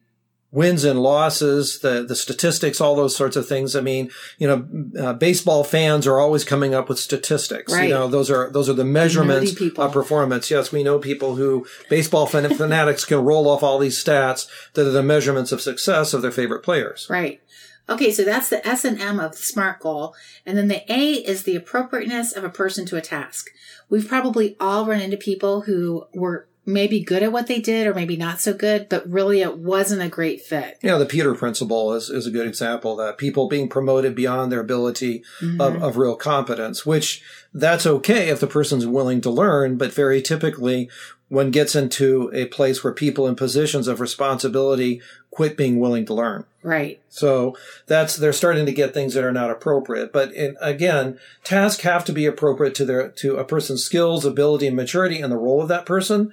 wins 0.50 0.84
and 0.84 1.02
losses, 1.02 1.80
the 1.80 2.04
the 2.06 2.16
statistics, 2.16 2.80
all 2.80 2.96
those 2.96 3.16
sorts 3.16 3.36
of 3.36 3.46
things. 3.48 3.76
I 3.76 3.80
mean, 3.80 4.10
you 4.38 4.46
know, 4.46 5.02
uh, 5.02 5.12
baseball 5.12 5.64
fans 5.64 6.06
are 6.06 6.18
always 6.18 6.44
coming 6.44 6.74
up 6.74 6.88
with 6.88 6.98
statistics. 6.98 7.72
Right. 7.72 7.88
You 7.88 7.94
know, 7.94 8.08
those 8.08 8.30
are 8.30 8.50
those 8.50 8.68
are 8.68 8.74
the 8.74 8.84
measurements 8.84 9.60
of 9.76 9.92
performance. 9.92 10.50
Yes, 10.50 10.72
we 10.72 10.82
know 10.82 10.98
people 10.98 11.36
who 11.36 11.66
baseball 11.88 12.26
fan- 12.26 12.54
fanatics 12.56 13.04
can 13.04 13.18
roll 13.18 13.48
off 13.48 13.62
all 13.62 13.78
these 13.78 14.02
stats 14.02 14.48
that 14.74 14.86
are 14.86 14.90
the 14.90 15.02
measurements 15.02 15.52
of 15.52 15.60
success 15.60 16.14
of 16.14 16.22
their 16.22 16.32
favorite 16.32 16.62
players. 16.62 17.06
Right. 17.10 17.40
Okay, 17.88 18.10
so 18.10 18.24
that's 18.24 18.50
the 18.50 18.66
S 18.66 18.84
and 18.84 19.00
M 19.00 19.20
of 19.20 19.32
the 19.32 19.38
SMART 19.38 19.78
goal. 19.80 20.14
And 20.44 20.58
then 20.58 20.68
the 20.68 20.92
A 20.92 21.12
is 21.12 21.44
the 21.44 21.54
appropriateness 21.54 22.32
of 22.32 22.42
a 22.42 22.50
person 22.50 22.84
to 22.86 22.96
a 22.96 23.00
task. 23.00 23.48
We've 23.88 24.08
probably 24.08 24.56
all 24.58 24.86
run 24.86 25.00
into 25.00 25.16
people 25.16 25.62
who 25.62 26.06
were 26.12 26.48
maybe 26.66 27.00
good 27.00 27.23
at 27.23 27.32
what 27.32 27.46
they 27.46 27.61
did 27.61 27.87
or 27.87 27.94
maybe 27.94 28.16
not 28.16 28.40
so 28.40 28.52
good, 28.52 28.88
but 28.88 29.08
really 29.08 29.40
it 29.40 29.56
wasn't 29.56 30.02
a 30.02 30.08
great 30.08 30.42
fit. 30.42 30.78
Yeah, 30.82 30.99
the 30.99 31.06
Peter 31.06 31.35
principle 31.35 31.94
is, 31.94 32.11
is 32.11 32.26
a 32.26 32.30
good 32.30 32.49
example 32.49 32.96
that 32.96 33.18
people 33.18 33.49
being 33.49 33.68
promoted 33.68 34.16
beyond 34.16 34.50
their 34.50 34.61
ability 34.61 35.23
mm-hmm. 35.40 35.61
of, 35.61 35.80
of 35.82 35.96
real 35.96 36.16
competence, 36.16 36.85
which 36.85 37.23
that's 37.54 37.87
okay 37.87 38.28
if 38.28 38.40
the 38.40 38.49
person's 38.49 38.87
willing 38.87 39.20
to 39.20 39.30
learn, 39.30 39.76
but 39.76 39.92
very 39.92 40.20
typically 40.20 40.90
one 41.28 41.50
gets 41.50 41.75
into 41.75 42.30
a 42.32 42.46
place 42.46 42.85
where 42.85 42.92
people 42.92 43.26
in 43.26 43.35
positions 43.35 43.88
of 43.88 44.00
responsibility 44.00 45.00
quit 45.37 45.55
being 45.55 45.78
willing 45.78 46.07
to 46.07 46.14
learn. 46.14 46.47
Right. 46.62 46.99
So 47.11 47.59
that's 47.87 48.16
they're 48.16 48.33
starting 48.33 48.64
to 48.64 48.73
get 48.73 48.95
things 48.95 49.12
that 49.12 49.23
are 49.23 49.33
not 49.33 49.50
appropriate. 49.50 50.14
But 50.14 50.33
in, 50.33 50.57
again, 50.62 51.19
tasks 51.45 51.83
have 51.83 52.07
to 52.07 52.12
be 52.12 52.25
appropriate 52.25 52.75
to 52.76 52.87
their 52.87 53.11
to 53.11 53.37
a 53.37 53.45
person's 53.45 53.85
skills, 53.85 54.25
ability, 54.25 54.66
and 54.66 54.75
maturity, 54.75 55.21
and 55.21 55.31
the 55.31 55.37
role 55.37 55.61
of 55.61 55.69
that 55.69 55.85
person. 55.85 56.33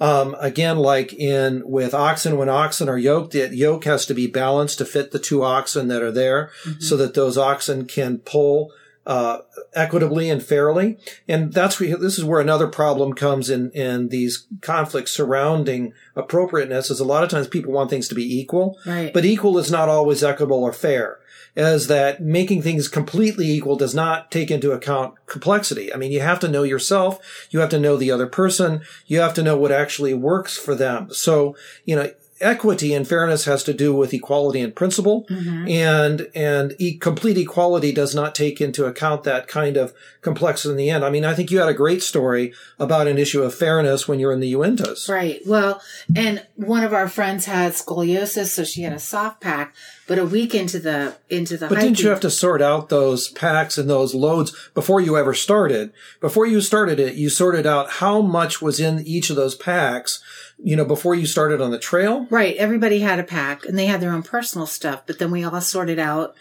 Um, 0.00 0.34
again, 0.40 0.78
like 0.78 1.12
in 1.12 1.62
with 1.64 1.94
oxen, 1.94 2.36
when 2.36 2.48
oxen 2.48 2.88
are 2.88 2.98
yoked, 2.98 3.32
the 3.32 3.54
yoke 3.54 3.84
has 3.84 4.04
to 4.06 4.14
be 4.14 4.26
balanced 4.26 4.78
to 4.78 4.84
fit 4.84 5.12
the 5.12 5.20
two 5.20 5.44
oxen 5.44 5.86
that 5.86 6.02
are 6.02 6.10
there, 6.10 6.50
mm-hmm. 6.64 6.80
so 6.80 6.96
that 6.96 7.14
those 7.14 7.38
oxen 7.38 7.86
can 7.86 8.18
pull 8.18 8.72
uh, 9.06 9.38
equitably 9.72 10.28
and 10.28 10.42
fairly. 10.42 10.98
And 11.26 11.52
that's 11.52 11.80
where, 11.80 11.96
this 11.96 12.18
is 12.18 12.24
where 12.24 12.40
another 12.40 12.68
problem 12.68 13.14
comes 13.14 13.48
in, 13.48 13.70
in 13.72 14.08
these 14.08 14.46
conflicts 14.60 15.12
surrounding 15.12 15.92
appropriateness 16.14 16.90
is 16.90 17.00
a 17.00 17.04
lot 17.04 17.24
of 17.24 17.30
times 17.30 17.48
people 17.48 17.72
want 17.72 17.90
things 17.90 18.08
to 18.08 18.14
be 18.14 18.38
equal, 18.38 18.78
right. 18.86 19.12
but 19.12 19.24
equal 19.24 19.58
is 19.58 19.70
not 19.70 19.88
always 19.88 20.22
equitable 20.22 20.62
or 20.62 20.72
fair. 20.72 21.18
As 21.56 21.88
that 21.88 22.22
making 22.22 22.62
things 22.62 22.86
completely 22.86 23.50
equal 23.50 23.74
does 23.74 23.94
not 23.94 24.30
take 24.30 24.52
into 24.52 24.70
account 24.70 25.14
complexity. 25.26 25.92
I 25.92 25.96
mean, 25.96 26.12
you 26.12 26.20
have 26.20 26.38
to 26.40 26.48
know 26.48 26.62
yourself. 26.62 27.48
You 27.50 27.58
have 27.58 27.70
to 27.70 27.80
know 27.80 27.96
the 27.96 28.12
other 28.12 28.28
person. 28.28 28.82
You 29.06 29.18
have 29.18 29.34
to 29.34 29.42
know 29.42 29.56
what 29.56 29.72
actually 29.72 30.14
works 30.14 30.56
for 30.56 30.76
them. 30.76 31.12
So, 31.12 31.56
you 31.84 31.96
know, 31.96 32.12
equity 32.40 32.94
and 32.94 33.06
fairness 33.06 33.44
has 33.44 33.62
to 33.64 33.74
do 33.74 33.94
with 33.94 34.14
equality 34.14 34.60
in 34.60 34.72
principle 34.72 35.26
mm-hmm. 35.28 35.68
and 35.68 36.28
and 36.34 36.74
e- 36.78 36.96
complete 36.96 37.36
equality 37.36 37.92
does 37.92 38.14
not 38.14 38.34
take 38.34 38.60
into 38.60 38.86
account 38.86 39.24
that 39.24 39.46
kind 39.46 39.76
of 39.76 39.92
complexity 40.22 40.70
in 40.70 40.76
the 40.76 40.90
end. 40.90 41.04
I 41.04 41.10
mean, 41.10 41.24
I 41.24 41.34
think 41.34 41.50
you 41.50 41.58
had 41.58 41.68
a 41.68 41.74
great 41.74 42.02
story 42.02 42.52
about 42.78 43.06
an 43.06 43.18
issue 43.18 43.42
of 43.42 43.54
fairness 43.54 44.08
when 44.08 44.18
you're 44.18 44.32
in 44.32 44.40
the 44.40 44.52
Uintas. 44.52 45.08
Right. 45.08 45.40
Well, 45.46 45.80
and 46.14 46.46
one 46.56 46.84
of 46.84 46.94
our 46.94 47.08
friends 47.08 47.44
had 47.44 47.72
scoliosis, 47.72 48.48
so 48.48 48.64
she 48.64 48.82
had 48.82 48.92
a 48.92 48.98
soft 48.98 49.40
pack. 49.40 49.74
But 50.10 50.18
a 50.18 50.26
week 50.26 50.56
into 50.56 50.80
the 50.80 51.16
into 51.28 51.56
the 51.56 51.68
but 51.68 51.76
hiking, 51.76 51.92
didn't 51.92 52.02
you 52.02 52.08
have 52.08 52.18
to 52.20 52.30
sort 52.30 52.60
out 52.60 52.88
those 52.88 53.28
packs 53.28 53.78
and 53.78 53.88
those 53.88 54.12
loads 54.12 54.52
before 54.74 55.00
you 55.00 55.16
ever 55.16 55.34
started? 55.34 55.92
Before 56.20 56.46
you 56.46 56.60
started 56.60 56.98
it, 56.98 57.14
you 57.14 57.30
sorted 57.30 57.64
out 57.64 57.90
how 57.90 58.20
much 58.20 58.60
was 58.60 58.80
in 58.80 59.06
each 59.06 59.30
of 59.30 59.36
those 59.36 59.54
packs 59.54 60.20
you 60.62 60.76
know, 60.76 60.84
before 60.84 61.14
you 61.14 61.26
started 61.26 61.60
on 61.60 61.70
the 61.70 61.78
trail? 61.78 62.26
Right. 62.28 62.56
Everybody 62.56 63.00
had 63.00 63.18
a 63.18 63.24
pack 63.24 63.64
and 63.64 63.78
they 63.78 63.86
had 63.86 64.00
their 64.00 64.12
own 64.12 64.22
personal 64.22 64.66
stuff, 64.66 65.02
but 65.06 65.18
then 65.18 65.30
we 65.30 65.44
all 65.44 65.60
sorted 65.60 65.98
out 65.98 66.34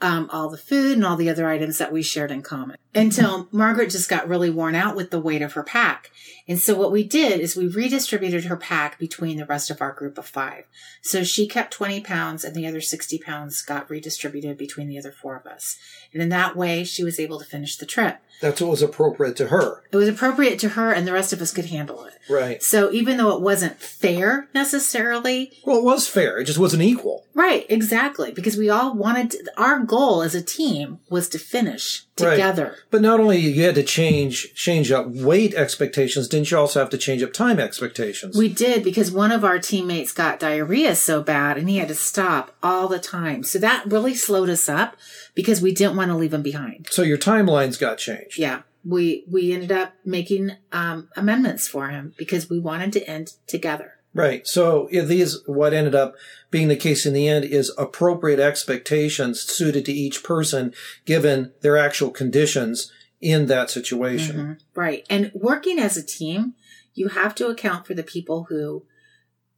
um, 0.00 0.28
all 0.32 0.48
the 0.48 0.58
food 0.58 0.96
and 0.96 1.04
all 1.04 1.16
the 1.16 1.30
other 1.30 1.48
items 1.48 1.78
that 1.78 1.92
we 1.92 2.02
shared 2.02 2.30
in 2.30 2.42
common 2.42 2.76
until 2.94 3.48
Margaret 3.50 3.90
just 3.90 4.08
got 4.08 4.28
really 4.28 4.50
worn 4.50 4.74
out 4.74 4.94
with 4.94 5.10
the 5.10 5.20
weight 5.20 5.42
of 5.42 5.54
her 5.54 5.62
pack. 5.62 6.10
And 6.48 6.60
so 6.60 6.76
what 6.76 6.92
we 6.92 7.02
did 7.02 7.40
is 7.40 7.56
we 7.56 7.66
redistributed 7.66 8.44
her 8.44 8.56
pack 8.56 8.98
between 8.98 9.36
the 9.36 9.46
rest 9.46 9.70
of 9.70 9.80
our 9.80 9.92
group 9.92 10.16
of 10.16 10.26
five. 10.26 10.64
So 11.02 11.24
she 11.24 11.48
kept 11.48 11.72
20 11.72 12.00
pounds 12.02 12.44
and 12.44 12.54
the 12.54 12.66
other 12.66 12.80
60 12.80 13.18
pounds 13.18 13.62
got 13.62 13.90
redistributed 13.90 14.56
between 14.56 14.88
the 14.88 14.98
other 14.98 15.10
four 15.10 15.36
of 15.36 15.46
us. 15.46 15.76
And 16.12 16.22
in 16.22 16.28
that 16.28 16.56
way, 16.56 16.84
she 16.84 17.02
was 17.02 17.18
able 17.18 17.38
to 17.40 17.44
finish 17.44 17.76
the 17.76 17.86
trip. 17.86 18.18
That's 18.40 18.60
what 18.60 18.70
was 18.70 18.82
appropriate 18.82 19.34
to 19.36 19.48
her. 19.48 19.82
It 19.90 19.96
was 19.96 20.08
appropriate 20.08 20.58
to 20.60 20.70
her 20.70 20.92
and 20.92 21.06
the 21.06 21.12
rest 21.12 21.32
of 21.32 21.40
us 21.40 21.52
could 21.52 21.66
handle 21.66 22.04
it. 22.04 22.14
Right. 22.30 22.62
So 22.62 22.92
even 22.92 23.16
though 23.16 23.34
it 23.36 23.42
wasn't 23.42 23.80
fair 23.80 24.48
necessarily. 24.54 25.52
Well, 25.64 25.78
it 25.78 25.84
was 25.84 26.06
fair. 26.06 26.38
It 26.38 26.44
just 26.44 26.58
wasn't 26.58 26.82
equal. 26.82 27.26
Right. 27.34 27.66
Exactly. 27.68 28.30
Because 28.30 28.56
we 28.56 28.70
all 28.70 28.94
wanted, 28.94 29.32
to, 29.32 29.52
our 29.56 29.80
goal 29.80 30.22
as 30.22 30.34
a 30.34 30.42
team 30.42 31.00
was 31.10 31.28
to 31.30 31.38
finish 31.38 32.05
together. 32.16 32.64
Right. 32.64 32.78
But 32.90 33.02
not 33.02 33.20
only 33.20 33.38
you 33.38 33.62
had 33.62 33.74
to 33.74 33.82
change 33.82 34.54
change 34.54 34.90
up 34.90 35.06
weight 35.08 35.54
expectations, 35.54 36.28
didn't 36.28 36.50
you 36.50 36.58
also 36.58 36.80
have 36.80 36.90
to 36.90 36.98
change 36.98 37.22
up 37.22 37.32
time 37.32 37.60
expectations? 37.60 38.36
We 38.36 38.48
did 38.48 38.82
because 38.82 39.10
one 39.10 39.32
of 39.32 39.44
our 39.44 39.58
teammates 39.58 40.12
got 40.12 40.40
diarrhea 40.40 40.96
so 40.96 41.22
bad 41.22 41.58
and 41.58 41.68
he 41.68 41.78
had 41.78 41.88
to 41.88 41.94
stop 41.94 42.56
all 42.62 42.88
the 42.88 42.98
time. 42.98 43.44
So 43.44 43.58
that 43.58 43.84
really 43.86 44.14
slowed 44.14 44.48
us 44.48 44.68
up 44.68 44.96
because 45.34 45.60
we 45.60 45.72
didn't 45.72 45.96
want 45.96 46.10
to 46.10 46.16
leave 46.16 46.34
him 46.34 46.42
behind. 46.42 46.88
So 46.90 47.02
your 47.02 47.18
timelines 47.18 47.78
got 47.78 47.98
changed. 47.98 48.38
Yeah. 48.38 48.62
We 48.84 49.24
we 49.28 49.52
ended 49.52 49.72
up 49.72 49.94
making 50.04 50.52
um, 50.72 51.08
amendments 51.16 51.68
for 51.68 51.88
him 51.88 52.14
because 52.16 52.48
we 52.48 52.58
wanted 52.58 52.92
to 52.94 53.08
end 53.08 53.34
together. 53.46 53.94
Right. 54.16 54.46
So 54.46 54.88
these, 54.90 55.42
what 55.46 55.74
ended 55.74 55.94
up 55.94 56.14
being 56.56 56.68
the 56.68 56.74
case 56.74 57.04
in 57.04 57.12
the 57.12 57.28
end 57.28 57.44
is 57.44 57.70
appropriate 57.76 58.40
expectations 58.40 59.42
suited 59.42 59.84
to 59.84 59.92
each 59.92 60.24
person 60.24 60.72
given 61.04 61.52
their 61.60 61.76
actual 61.76 62.08
conditions 62.08 62.90
in 63.20 63.44
that 63.44 63.68
situation. 63.68 64.36
Mm-hmm. 64.36 64.52
Right. 64.74 65.04
And 65.10 65.30
working 65.34 65.78
as 65.78 65.98
a 65.98 66.02
team, 66.02 66.54
you 66.94 67.08
have 67.08 67.34
to 67.34 67.48
account 67.48 67.86
for 67.86 67.92
the 67.92 68.02
people 68.02 68.46
who 68.48 68.86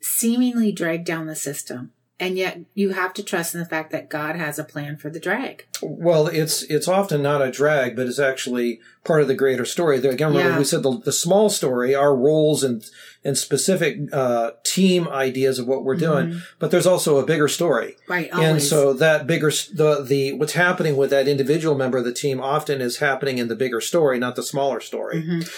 seemingly 0.02 0.73
drag 0.73 1.05
down 1.05 1.28
the 1.28 1.37
system 1.37 1.93
and 2.20 2.37
yet 2.37 2.60
you 2.75 2.90
have 2.90 3.14
to 3.14 3.22
trust 3.22 3.54
in 3.54 3.60
the 3.60 3.66
fact 3.66 3.92
that 3.92 4.10
God 4.10 4.37
has 4.37 4.58
a 4.58 4.64
plan 4.64 4.96
for 4.96 5.08
the 5.08 5.20
drag. 5.20 5.66
Well, 5.82 6.26
it's 6.26 6.62
it's 6.64 6.88
often 6.88 7.22
not 7.22 7.42
a 7.42 7.50
drag, 7.50 7.94
but 7.94 8.06
it's 8.06 8.18
actually 8.18 8.80
part 9.04 9.22
of 9.22 9.28
the 9.28 9.34
greater 9.34 9.64
story. 9.64 9.98
Again, 9.98 10.28
remember 10.28 10.50
yeah. 10.50 10.58
we 10.58 10.64
said 10.64 10.82
the, 10.82 10.98
the 10.98 11.12
small 11.12 11.48
story, 11.48 11.94
our 11.94 12.14
roles 12.14 12.64
and 12.64 12.84
and 13.25 13.37
specific 13.37 13.98
uh, 14.12 14.52
team 14.64 15.08
ideas 15.08 15.58
of 15.58 15.66
what 15.66 15.84
we're 15.84 15.96
doing, 15.96 16.28
mm-hmm. 16.28 16.38
but 16.58 16.70
there's 16.70 16.87
also 16.87 17.18
a 17.18 17.26
bigger 17.26 17.48
story, 17.48 17.96
right? 18.08 18.30
Always. 18.32 18.48
And 18.48 18.62
so 18.62 18.92
that 18.94 19.26
bigger 19.26 19.50
the 19.72 20.04
the 20.06 20.32
what's 20.32 20.54
happening 20.54 20.96
with 20.96 21.10
that 21.10 21.28
individual 21.28 21.76
member 21.76 21.98
of 21.98 22.04
the 22.04 22.12
team 22.12 22.40
often 22.40 22.80
is 22.80 22.98
happening 22.98 23.38
in 23.38 23.48
the 23.48 23.56
bigger 23.56 23.80
story, 23.80 24.18
not 24.18 24.34
the 24.34 24.42
smaller 24.42 24.80
story. 24.80 25.22
Mm-hmm. 25.22 25.48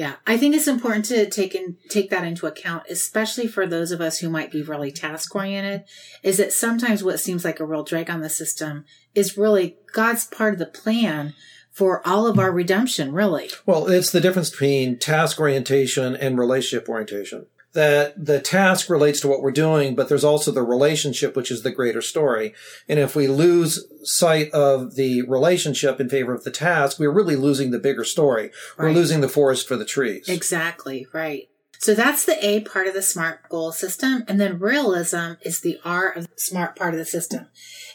Yeah, 0.00 0.14
I 0.26 0.38
think 0.38 0.54
it's 0.54 0.66
important 0.66 1.04
to 1.06 1.28
take 1.28 1.54
in 1.54 1.76
take 1.90 2.08
that 2.08 2.24
into 2.24 2.46
account, 2.46 2.84
especially 2.88 3.46
for 3.46 3.66
those 3.66 3.92
of 3.92 4.00
us 4.00 4.20
who 4.20 4.30
might 4.30 4.50
be 4.50 4.62
really 4.62 4.90
task 4.90 5.34
oriented. 5.34 5.84
Is 6.22 6.38
that 6.38 6.54
sometimes 6.54 7.04
what 7.04 7.20
seems 7.20 7.44
like 7.44 7.60
a 7.60 7.66
real 7.66 7.84
drag 7.84 8.08
on 8.08 8.22
the 8.22 8.30
system 8.30 8.86
is 9.14 9.36
really 9.36 9.76
God's 9.92 10.24
part 10.24 10.54
of 10.54 10.58
the 10.58 10.64
plan 10.64 11.34
for 11.70 12.00
all 12.08 12.26
of 12.26 12.38
our 12.38 12.50
redemption, 12.50 13.12
really. 13.12 13.50
Well, 13.66 13.90
it's 13.90 14.10
the 14.10 14.22
difference 14.22 14.48
between 14.48 14.98
task 14.98 15.38
orientation 15.38 16.16
and 16.16 16.38
relationship 16.38 16.88
orientation 16.88 17.44
that 17.72 18.24
the 18.24 18.40
task 18.40 18.90
relates 18.90 19.20
to 19.20 19.28
what 19.28 19.42
we're 19.42 19.52
doing, 19.52 19.94
but 19.94 20.08
there's 20.08 20.24
also 20.24 20.50
the 20.50 20.62
relationship, 20.62 21.36
which 21.36 21.50
is 21.50 21.62
the 21.62 21.70
greater 21.70 22.02
story. 22.02 22.52
And 22.88 22.98
if 22.98 23.14
we 23.14 23.28
lose 23.28 23.86
sight 24.02 24.50
of 24.52 24.96
the 24.96 25.22
relationship 25.22 26.00
in 26.00 26.08
favor 26.08 26.34
of 26.34 26.44
the 26.44 26.50
task, 26.50 26.98
we're 26.98 27.12
really 27.12 27.36
losing 27.36 27.70
the 27.70 27.78
bigger 27.78 28.04
story. 28.04 28.50
Right. 28.76 28.88
We're 28.88 28.92
losing 28.92 29.20
the 29.20 29.28
forest 29.28 29.68
for 29.68 29.76
the 29.76 29.84
trees. 29.84 30.28
Exactly, 30.28 31.06
right. 31.12 31.48
So 31.78 31.94
that's 31.94 32.26
the 32.26 32.44
A 32.44 32.60
part 32.60 32.88
of 32.88 32.94
the 32.94 33.02
SMART 33.02 33.48
goal 33.48 33.72
system. 33.72 34.24
And 34.28 34.38
then 34.38 34.58
realism 34.58 35.34
is 35.42 35.60
the 35.60 35.78
R 35.84 36.10
of 36.10 36.24
the 36.24 36.40
SMART 36.40 36.76
part 36.76 36.92
of 36.92 36.98
the 36.98 37.06
system. 37.06 37.46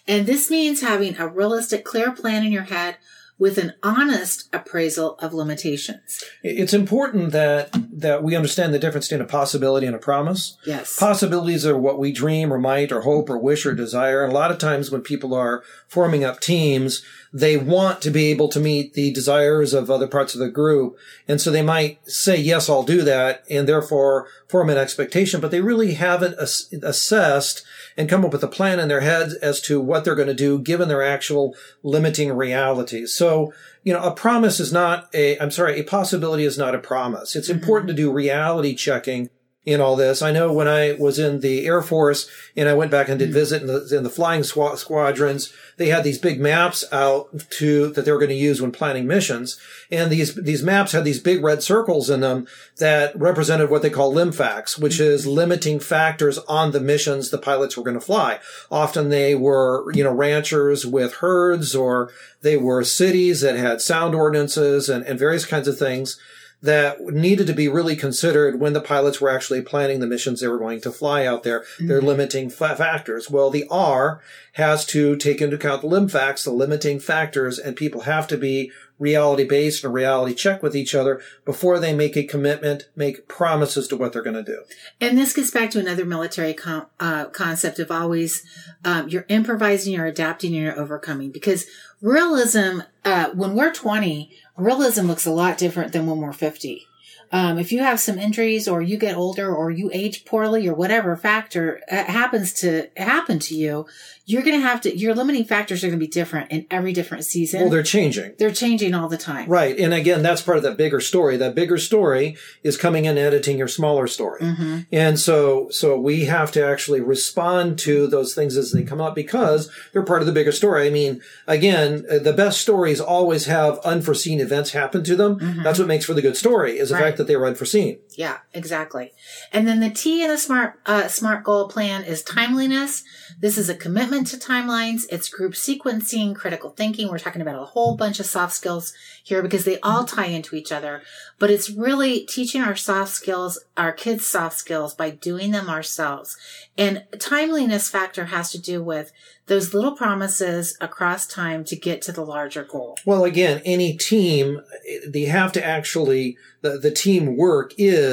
And 0.08 0.25
this 0.25 0.50
means 0.50 0.82
having 0.82 1.17
a 1.17 1.27
realistic, 1.27 1.84
clear 1.86 2.12
plan 2.12 2.44
in 2.44 2.51
your 2.51 2.63
head 2.63 2.98
with 3.38 3.58
an 3.58 3.74
honest 3.84 4.48
appraisal 4.54 5.15
of 5.20 5.34
limitations. 5.34 6.24
It's 6.42 6.74
important 6.74 7.32
that 7.32 7.75
that 7.92 8.24
we 8.24 8.36
understand 8.36 8.74
the 8.74 8.80
difference 8.80 9.08
between 9.08 9.25
a 9.25 9.30
possibility 9.30 9.86
and 9.86 9.96
a 9.96 10.00
promise. 10.00 10.58
Yes. 10.65 10.98
Possibilities 10.98 11.65
are 11.65 11.77
what 11.77 12.00
we 12.00 12.12
dream 12.12 12.54
or 12.54 12.60
might 12.60 12.92
or 12.92 13.01
hope 13.01 13.30
or 13.30 13.38
wish 13.38 13.65
or 13.65 13.74
desire. 13.74 14.24
And 14.24 14.32
a 14.32 14.36
lot 14.36 14.51
of 14.51 14.58
times 14.58 14.92
when 14.92 15.01
people 15.01 15.34
are 15.34 15.63
forming 15.88 16.24
up 16.24 16.39
teams, 16.39 17.04
they 17.36 17.58
want 17.58 18.01
to 18.01 18.10
be 18.10 18.27
able 18.27 18.48
to 18.48 18.62
meet 18.62 18.94
the 18.94 19.12
desires 19.12 19.74
of 19.74 19.92
other 19.92 20.08
parts 20.08 20.34
of 20.34 20.39
the 20.39 20.48
group. 20.48 20.98
And 21.27 21.42
so 21.42 21.51
they 21.51 21.62
might 21.62 22.00
say, 22.10 22.38
yes, 22.38 22.70
I'll 22.70 22.84
do 22.84 23.01
that 23.01 23.44
and 23.50 23.68
therefore 23.68 24.30
form 24.48 24.70
an 24.70 24.77
expectation, 24.77 25.42
but 25.42 25.51
they 25.51 25.60
really 25.60 25.96
haven't 25.96 26.39
ass- 26.39 26.72
assessed 26.82 27.62
and 27.98 28.08
come 28.08 28.24
up 28.24 28.32
with 28.32 28.42
a 28.42 28.48
plan 28.48 28.80
in 28.80 28.88
their 28.88 29.01
heads 29.01 29.34
as 29.34 29.60
to 29.63 29.82
what 29.82 30.06
they're 30.06 30.15
going 30.15 30.30
to 30.30 30.34
do 30.34 30.60
given 30.60 30.88
their 30.88 31.04
actual 31.04 31.54
limiting 31.84 32.32
realities. 32.32 33.13
So, 33.13 33.54
you 33.84 33.92
know, 33.92 34.01
a 34.01 34.12
promise 34.12 34.62
is 34.62 34.72
not 34.72 35.10
a, 35.13 35.38
I'm 35.39 35.51
sorry, 35.51 35.77
a 35.77 35.84
possibility 35.84 36.46
is 36.46 36.58
not 36.58 36.74
a 36.74 36.80
promise. 36.80 37.36
It's 37.36 37.50
mm-hmm. 37.50 37.60
important 37.60 37.89
to 37.89 37.94
do 37.94 38.13
reality 38.13 38.75
checking 38.75 39.30
in 39.66 39.82
all 39.82 39.96
this. 39.96 40.22
I 40.22 40.32
know 40.32 40.54
when 40.54 40.68
I 40.68 40.94
was 40.94 41.18
in 41.18 41.40
the 41.40 41.66
Air 41.66 41.82
Force 41.82 42.30
and 42.56 42.70
I 42.70 42.74
went 42.74 42.92
back 42.92 43.10
and 43.10 43.18
did 43.18 43.30
mm-hmm. 43.30 43.34
visit 43.34 43.62
in 43.62 43.68
the, 43.68 43.98
in 43.98 44.04
the 44.04 44.10
flying 44.10 44.44
squadrons, 44.44 45.52
they 45.78 45.88
had 45.88 46.04
these 46.04 46.20
big 46.20 46.40
maps 46.40 46.84
out 46.92 47.50
to 47.52 47.90
that 47.90 48.06
they 48.06 48.12
were 48.12 48.20
going 48.20 48.30
to 48.30 48.36
use 48.36 48.62
when 48.62 48.72
planning 48.72 49.08
missions, 49.08 49.60
and 49.92 50.12
these 50.12 50.36
these 50.36 50.64
maps 50.64 50.94
had 50.94 51.04
these 51.04 51.20
big 51.20 51.44
red 51.44 51.62
circles 51.62 52.10
in 52.10 52.22
them 52.22 52.48
that 52.78 53.18
represented 53.20 53.70
what 53.70 53.82
they 53.82 53.90
call 53.90 54.14
LIMFACs, 54.14 54.80
which 54.80 55.00
is 55.00 55.24
mm-hmm. 55.24 55.32
limiting 55.32 55.80
factors 55.80 56.38
on 56.48 56.72
the 56.72 56.80
missions 56.80 57.30
the 57.30 57.38
pilots 57.38 57.76
were 57.76 57.84
going 57.84 58.00
to 58.00 58.06
fly. 58.06 58.40
Often 58.72 59.10
they 59.10 59.36
were 59.36 59.92
you 59.94 60.04
know 60.04 60.14
ranchers 60.14 60.86
with 60.86 61.16
herds, 61.16 61.76
or 61.76 62.12
they 62.42 62.56
were 62.56 62.84
cities 62.84 63.42
that 63.42 63.58
had 63.58 63.82
sound 63.82 64.16
ordinances 64.16 64.88
and, 64.88 65.04
and 65.06 65.20
various 65.20 65.46
kinds 65.46 65.68
of 65.68 65.78
things 65.78 66.20
that 66.62 67.02
needed 67.02 67.46
to 67.48 67.54
be 67.54 67.68
really 67.68 67.96
considered 67.96 68.60
when 68.60 68.74
the 68.74 68.82
pilots 68.82 69.20
were 69.20 69.30
actually 69.30 69.62
planning 69.62 70.00
the 70.00 70.08
missions 70.08 70.40
they 70.40 70.48
were 70.48 70.58
going 70.58 70.82
to 70.82 70.92
fly 70.92 71.26
out 71.26 71.44
there. 71.44 71.60
Mm-hmm. 71.60 71.88
They're 71.88 72.02
limiting 72.02 72.50
fa- 72.50 72.76
factors. 72.76 73.30
Well, 73.30 73.50
the 73.50 73.68
R 73.70 74.22
has 74.54 74.86
to 74.88 75.16
take 75.18 75.42
into 75.42 75.58
account 75.58 75.82
the 75.82 75.88
limb 75.88 76.06
LIMFACs, 76.08 76.44
the 76.44 76.52
limiting 76.52 77.00
factors, 77.00 77.60
and 77.60 77.76
people 77.76 78.02
have 78.02 78.28
to 78.28 78.38
be 78.38 78.72
reality 79.00 79.44
based 79.44 79.84
and 79.84 79.94
reality 79.94 80.34
check 80.34 80.64
with 80.64 80.75
each 80.75 80.96
other 80.96 81.22
before 81.44 81.80
they 81.80 81.94
make 81.94 82.16
a 82.16 82.24
commitment, 82.24 82.90
make 82.96 83.28
promises 83.28 83.88
to 83.88 83.98
what 83.98 84.14
they're 84.14 84.22
going 84.22 84.36
to 84.36 84.44
do. 84.44 84.64
And 85.02 85.18
this 85.18 85.34
gets 85.34 85.52
back 85.52 85.72
to 85.72 85.80
another 85.80 86.06
military 86.06 86.54
com- 86.54 86.88
uh, 87.00 87.25
concept 87.25 87.80
of 87.80 87.92
always 87.92 88.44
um, 88.84 89.10
you're 89.10 89.25
improvising, 89.28 89.94
you're 89.94 90.06
adapting, 90.06 90.56
and 90.56 90.64
you're 90.64 90.80
overcoming. 90.80 91.32
Because 91.32 91.66
realism, 92.02 92.82
uh, 93.04 93.32
when 93.32 93.56
we're 93.56 93.74
20, 93.74 94.32
realism 94.58 95.08
looks 95.08 95.25
a 95.25 95.32
lot 95.32 95.58
different 95.58 95.92
than 95.92 96.08
when 96.08 96.20
we're 96.20 96.34
50. 96.34 96.88
Um, 97.36 97.60
if 97.60 97.74
you 97.74 97.80
have 97.80 98.00
some 98.00 98.18
injuries 98.18 98.65
or 98.65 98.82
you 98.82 98.96
get 98.96 99.18
older 99.18 99.54
or 99.54 99.70
you 99.70 99.92
age 99.94 100.24
poorly 100.24 100.70
or 100.70 100.74
whatever 100.74 101.18
factor 101.18 101.82
uh, 101.92 102.06
happens 102.06 102.54
to 102.62 102.88
happen 102.96 103.39
to 103.39 103.56
you, 103.56 103.88
you're 104.25 104.42
going 104.42 104.60
to 104.60 104.65
have 104.65 104.80
to, 104.82 104.98
your 104.98 105.13
limiting 105.13 105.44
factors 105.44 105.84
are 105.84 105.88
going 105.88 106.00
to 106.00 106.04
be 106.04 106.10
different 106.10 106.50
in 106.50 106.65
every 106.72 106.94
different 106.94 107.25
season. 107.25 107.60
Well, 107.60 107.70
they're 107.70 107.84
changing. 107.84 108.36
They're 108.39 108.54
changing 108.54 108.96
all 108.96 109.10
the 109.10 109.18
time. 109.18 109.50
Right. 109.50 109.77
And 109.77 109.94
again, 109.94 110.24
that's 110.24 110.42
part 110.42 110.58
of 110.58 110.63
that 110.63 110.77
bigger 110.77 111.01
story. 111.01 111.36
That 111.36 111.56
bigger 111.56 111.77
story 111.77 112.38
is 112.63 112.77
coming 112.77 113.04
in 113.04 113.18
and 113.18 113.20
editing 113.20 113.58
your 113.58 113.68
smaller 113.68 114.08
story. 114.08 114.42
Mm-hmm. 114.42 114.80
And 114.94 115.20
so, 115.20 115.70
so 115.70 116.00
we 116.00 116.25
have 116.25 116.54
to 116.54 116.65
actually 116.65 117.01
respond 117.01 117.77
to 117.80 118.08
those 118.08 118.34
things 118.34 118.56
as 118.56 118.72
they 118.72 118.84
come 118.84 119.01
up 119.01 119.13
because 119.13 119.70
they're 119.92 120.04
part 120.04 120.22
of 120.22 120.25
the 120.25 120.32
bigger 120.32 120.54
story. 120.54 120.88
I 120.88 120.89
mean, 120.89 121.22
again, 121.46 122.06
the 122.10 122.34
best 122.36 122.62
stories 122.62 123.01
always 123.01 123.46
have 123.46 123.77
unforeseen 123.80 124.39
events 124.39 124.72
happen 124.72 125.04
to 125.04 125.15
them. 125.15 125.38
Mm-hmm. 125.38 125.63
That's 125.63 125.77
what 125.77 125.88
makes 125.88 126.06
for 126.06 126.13
the 126.15 126.24
good 126.24 126.38
story 126.38 126.80
is 126.80 126.89
the 126.89 126.96
right. 126.96 127.04
fact 127.04 127.18
that 127.18 127.25
that 127.25 127.32
they 127.32 127.38
were 127.38 127.48
unforeseen. 127.48 128.00
Yeah, 128.18 128.38
exactly. 128.54 129.12
And 129.52 129.68
then 129.68 129.80
the 129.80 129.90
T 129.90 130.24
in 130.24 130.30
the 130.30 130.38
smart 130.38 130.80
uh, 130.86 131.08
smart 131.08 131.44
goal 131.44 131.68
plan 131.68 132.04
is 132.04 132.24
timeliness. 132.24 133.04
This 133.40 133.58
is 133.58 133.70
a 133.70 133.76
commitment 133.76 134.28
to 134.28 134.38
timelines. 134.38 135.04
It's 135.10 135.30
group 135.30 135.54
sequencing, 135.54 136.36
critical 136.36 136.70
thinking. 136.70 137.10
We're 137.10 137.20
talking 137.20 137.42
about 137.42 137.62
a 137.62 137.66
whole 137.66 137.98
bunch 137.98 138.20
of 138.20 138.26
soft 138.26 138.54
skills 138.54 138.94
here 139.24 139.42
because 139.42 139.66
they 139.66 139.80
all 139.82 140.06
tie 140.06 140.28
into 140.28 140.56
each 140.56 140.72
other. 140.72 141.02
But 141.40 141.52
it's 141.52 141.70
really 141.70 142.22
teaching 142.22 142.62
our 142.62 142.76
soft 142.76 143.12
skills, 143.12 143.64
our 143.76 143.92
kids' 143.92 144.26
soft 144.26 144.58
skills 144.58 144.94
by 144.94 145.10
doing 145.10 145.52
them 145.52 145.70
ourselves. 145.70 146.38
And 146.78 147.04
timeliness 147.20 147.90
factor 147.90 148.26
has 148.26 148.52
to 148.52 148.62
do 148.62 148.84
with 148.84 149.12
those 149.48 149.74
little 149.74 149.96
promises 149.96 150.76
across 150.82 151.28
time 151.28 151.64
to 151.66 151.76
get 151.76 152.02
to 152.04 152.12
the 152.12 152.26
larger 152.26 152.64
goal. 152.64 152.98
Well, 153.06 153.26
again, 153.26 153.62
any 153.64 153.96
team, 153.96 154.62
they 155.08 155.26
have 155.26 155.52
to 155.54 155.64
actually, 155.64 156.38
the, 156.62 156.80
the 156.80 156.92
team 156.92 157.38
work 157.38 157.74
is 157.78 158.05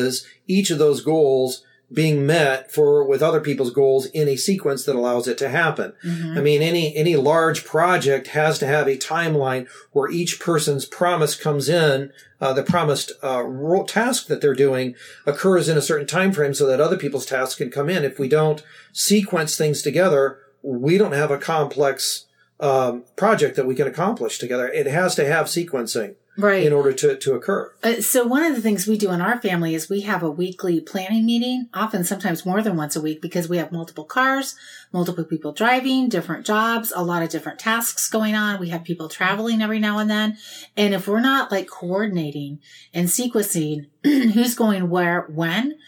each 0.47 0.71
of 0.71 0.79
those 0.79 1.03
goals 1.03 1.65
being 1.93 2.25
met 2.25 2.73
for 2.73 3.05
with 3.05 3.23
other 3.23 3.41
people's 3.41 3.71
goals 3.71 4.07
in 4.07 4.29
a 4.29 4.37
sequence 4.37 4.85
that 4.85 4.97
allows 4.97 5.29
it 5.29 5.37
to 5.39 5.49
happen. 5.49 5.93
Mm-hmm. 6.05 6.39
I 6.39 6.41
mean, 6.41 6.63
any 6.63 6.97
any 6.97 7.17
large 7.17 7.65
project 7.65 8.29
has 8.29 8.59
to 8.61 8.67
have 8.67 8.87
a 8.87 8.97
timeline 8.97 9.69
where 9.93 10.11
each 10.11 10.41
person's 10.41 10.87
promise 10.87 11.35
comes 11.35 11.69
in. 11.69 12.13
Uh, 12.41 12.53
the 12.53 12.63
promised 12.63 13.13
uh, 13.23 13.43
role, 13.43 13.85
task 13.85 14.27
that 14.27 14.41
they're 14.41 14.55
doing 14.55 14.97
occurs 15.27 15.69
in 15.69 15.79
a 15.79 15.83
certain 15.83 16.07
time 16.07 16.33
frame, 16.33 16.55
so 16.55 16.67
that 16.67 16.81
other 16.81 16.97
people's 16.97 17.27
tasks 17.27 17.55
can 17.55 17.71
come 17.71 17.89
in. 17.89 18.05
If 18.05 18.19
we 18.19 18.29
don't 18.29 18.63
sequence 18.93 19.57
things 19.57 19.83
together, 19.83 20.39
we 20.63 20.99
don't 20.99 21.13
have 21.13 21.31
a 21.31 21.39
complex 21.39 22.27
um, 22.59 23.05
project 23.17 23.57
that 23.57 23.67
we 23.67 23.75
can 23.75 23.87
accomplish 23.87 24.39
together. 24.39 24.69
It 24.69 24.87
has 24.87 25.15
to 25.17 25.27
have 25.27 25.47
sequencing 25.47 26.17
right. 26.37 26.65
in 26.65 26.73
order 26.73 26.93
to, 26.93 27.17
to 27.17 27.35
occur. 27.35 27.73
Uh, 27.83 28.01
so 28.01 28.27
one 28.27 28.43
of 28.43 28.55
the 28.55 28.63
things 28.63 28.87
we 28.87 28.99
do 28.99 29.11
in 29.11 29.21
our 29.21 29.41
family 29.41 29.75
is 29.75 29.89
we 29.89 30.03
have 30.03 30.23
a 30.23 30.31
weekly 30.31 30.81
planning 30.81 31.27
meeting 31.27 31.69
often 31.75 32.05
sometimes 32.05 32.47
more 32.47 32.63
than 32.63 32.77
once 32.77 32.97
a 32.97 33.01
week 33.01 33.21
because 33.21 33.49
we 33.49 33.59
have 33.59 33.73
multiple 33.73 34.05
cars 34.05 34.57
multiple 34.93 35.25
people 35.25 35.53
driving 35.53 36.09
different 36.09 36.45
jobs 36.45 36.93
a 36.95 37.03
lot 37.03 37.23
of 37.23 37.31
different 37.31 37.59
tasks 37.59 38.09
going 38.09 38.35
on. 38.35 38.61
We 38.61 38.69
have 38.69 38.85
people 38.85 39.09
traveling 39.09 39.63
every 39.63 39.79
now 39.79 39.99
and 39.99 40.11
then. 40.11 40.37
And 40.77 40.95
if 40.95 41.09
we're 41.09 41.21
not 41.21 41.51
like 41.51 41.69
coordinating 41.69 42.61
and 42.93 43.09
sequencing 43.09 43.87
who's 44.05 44.55
going 44.55 44.91
where 44.91 45.23
when 45.23 45.79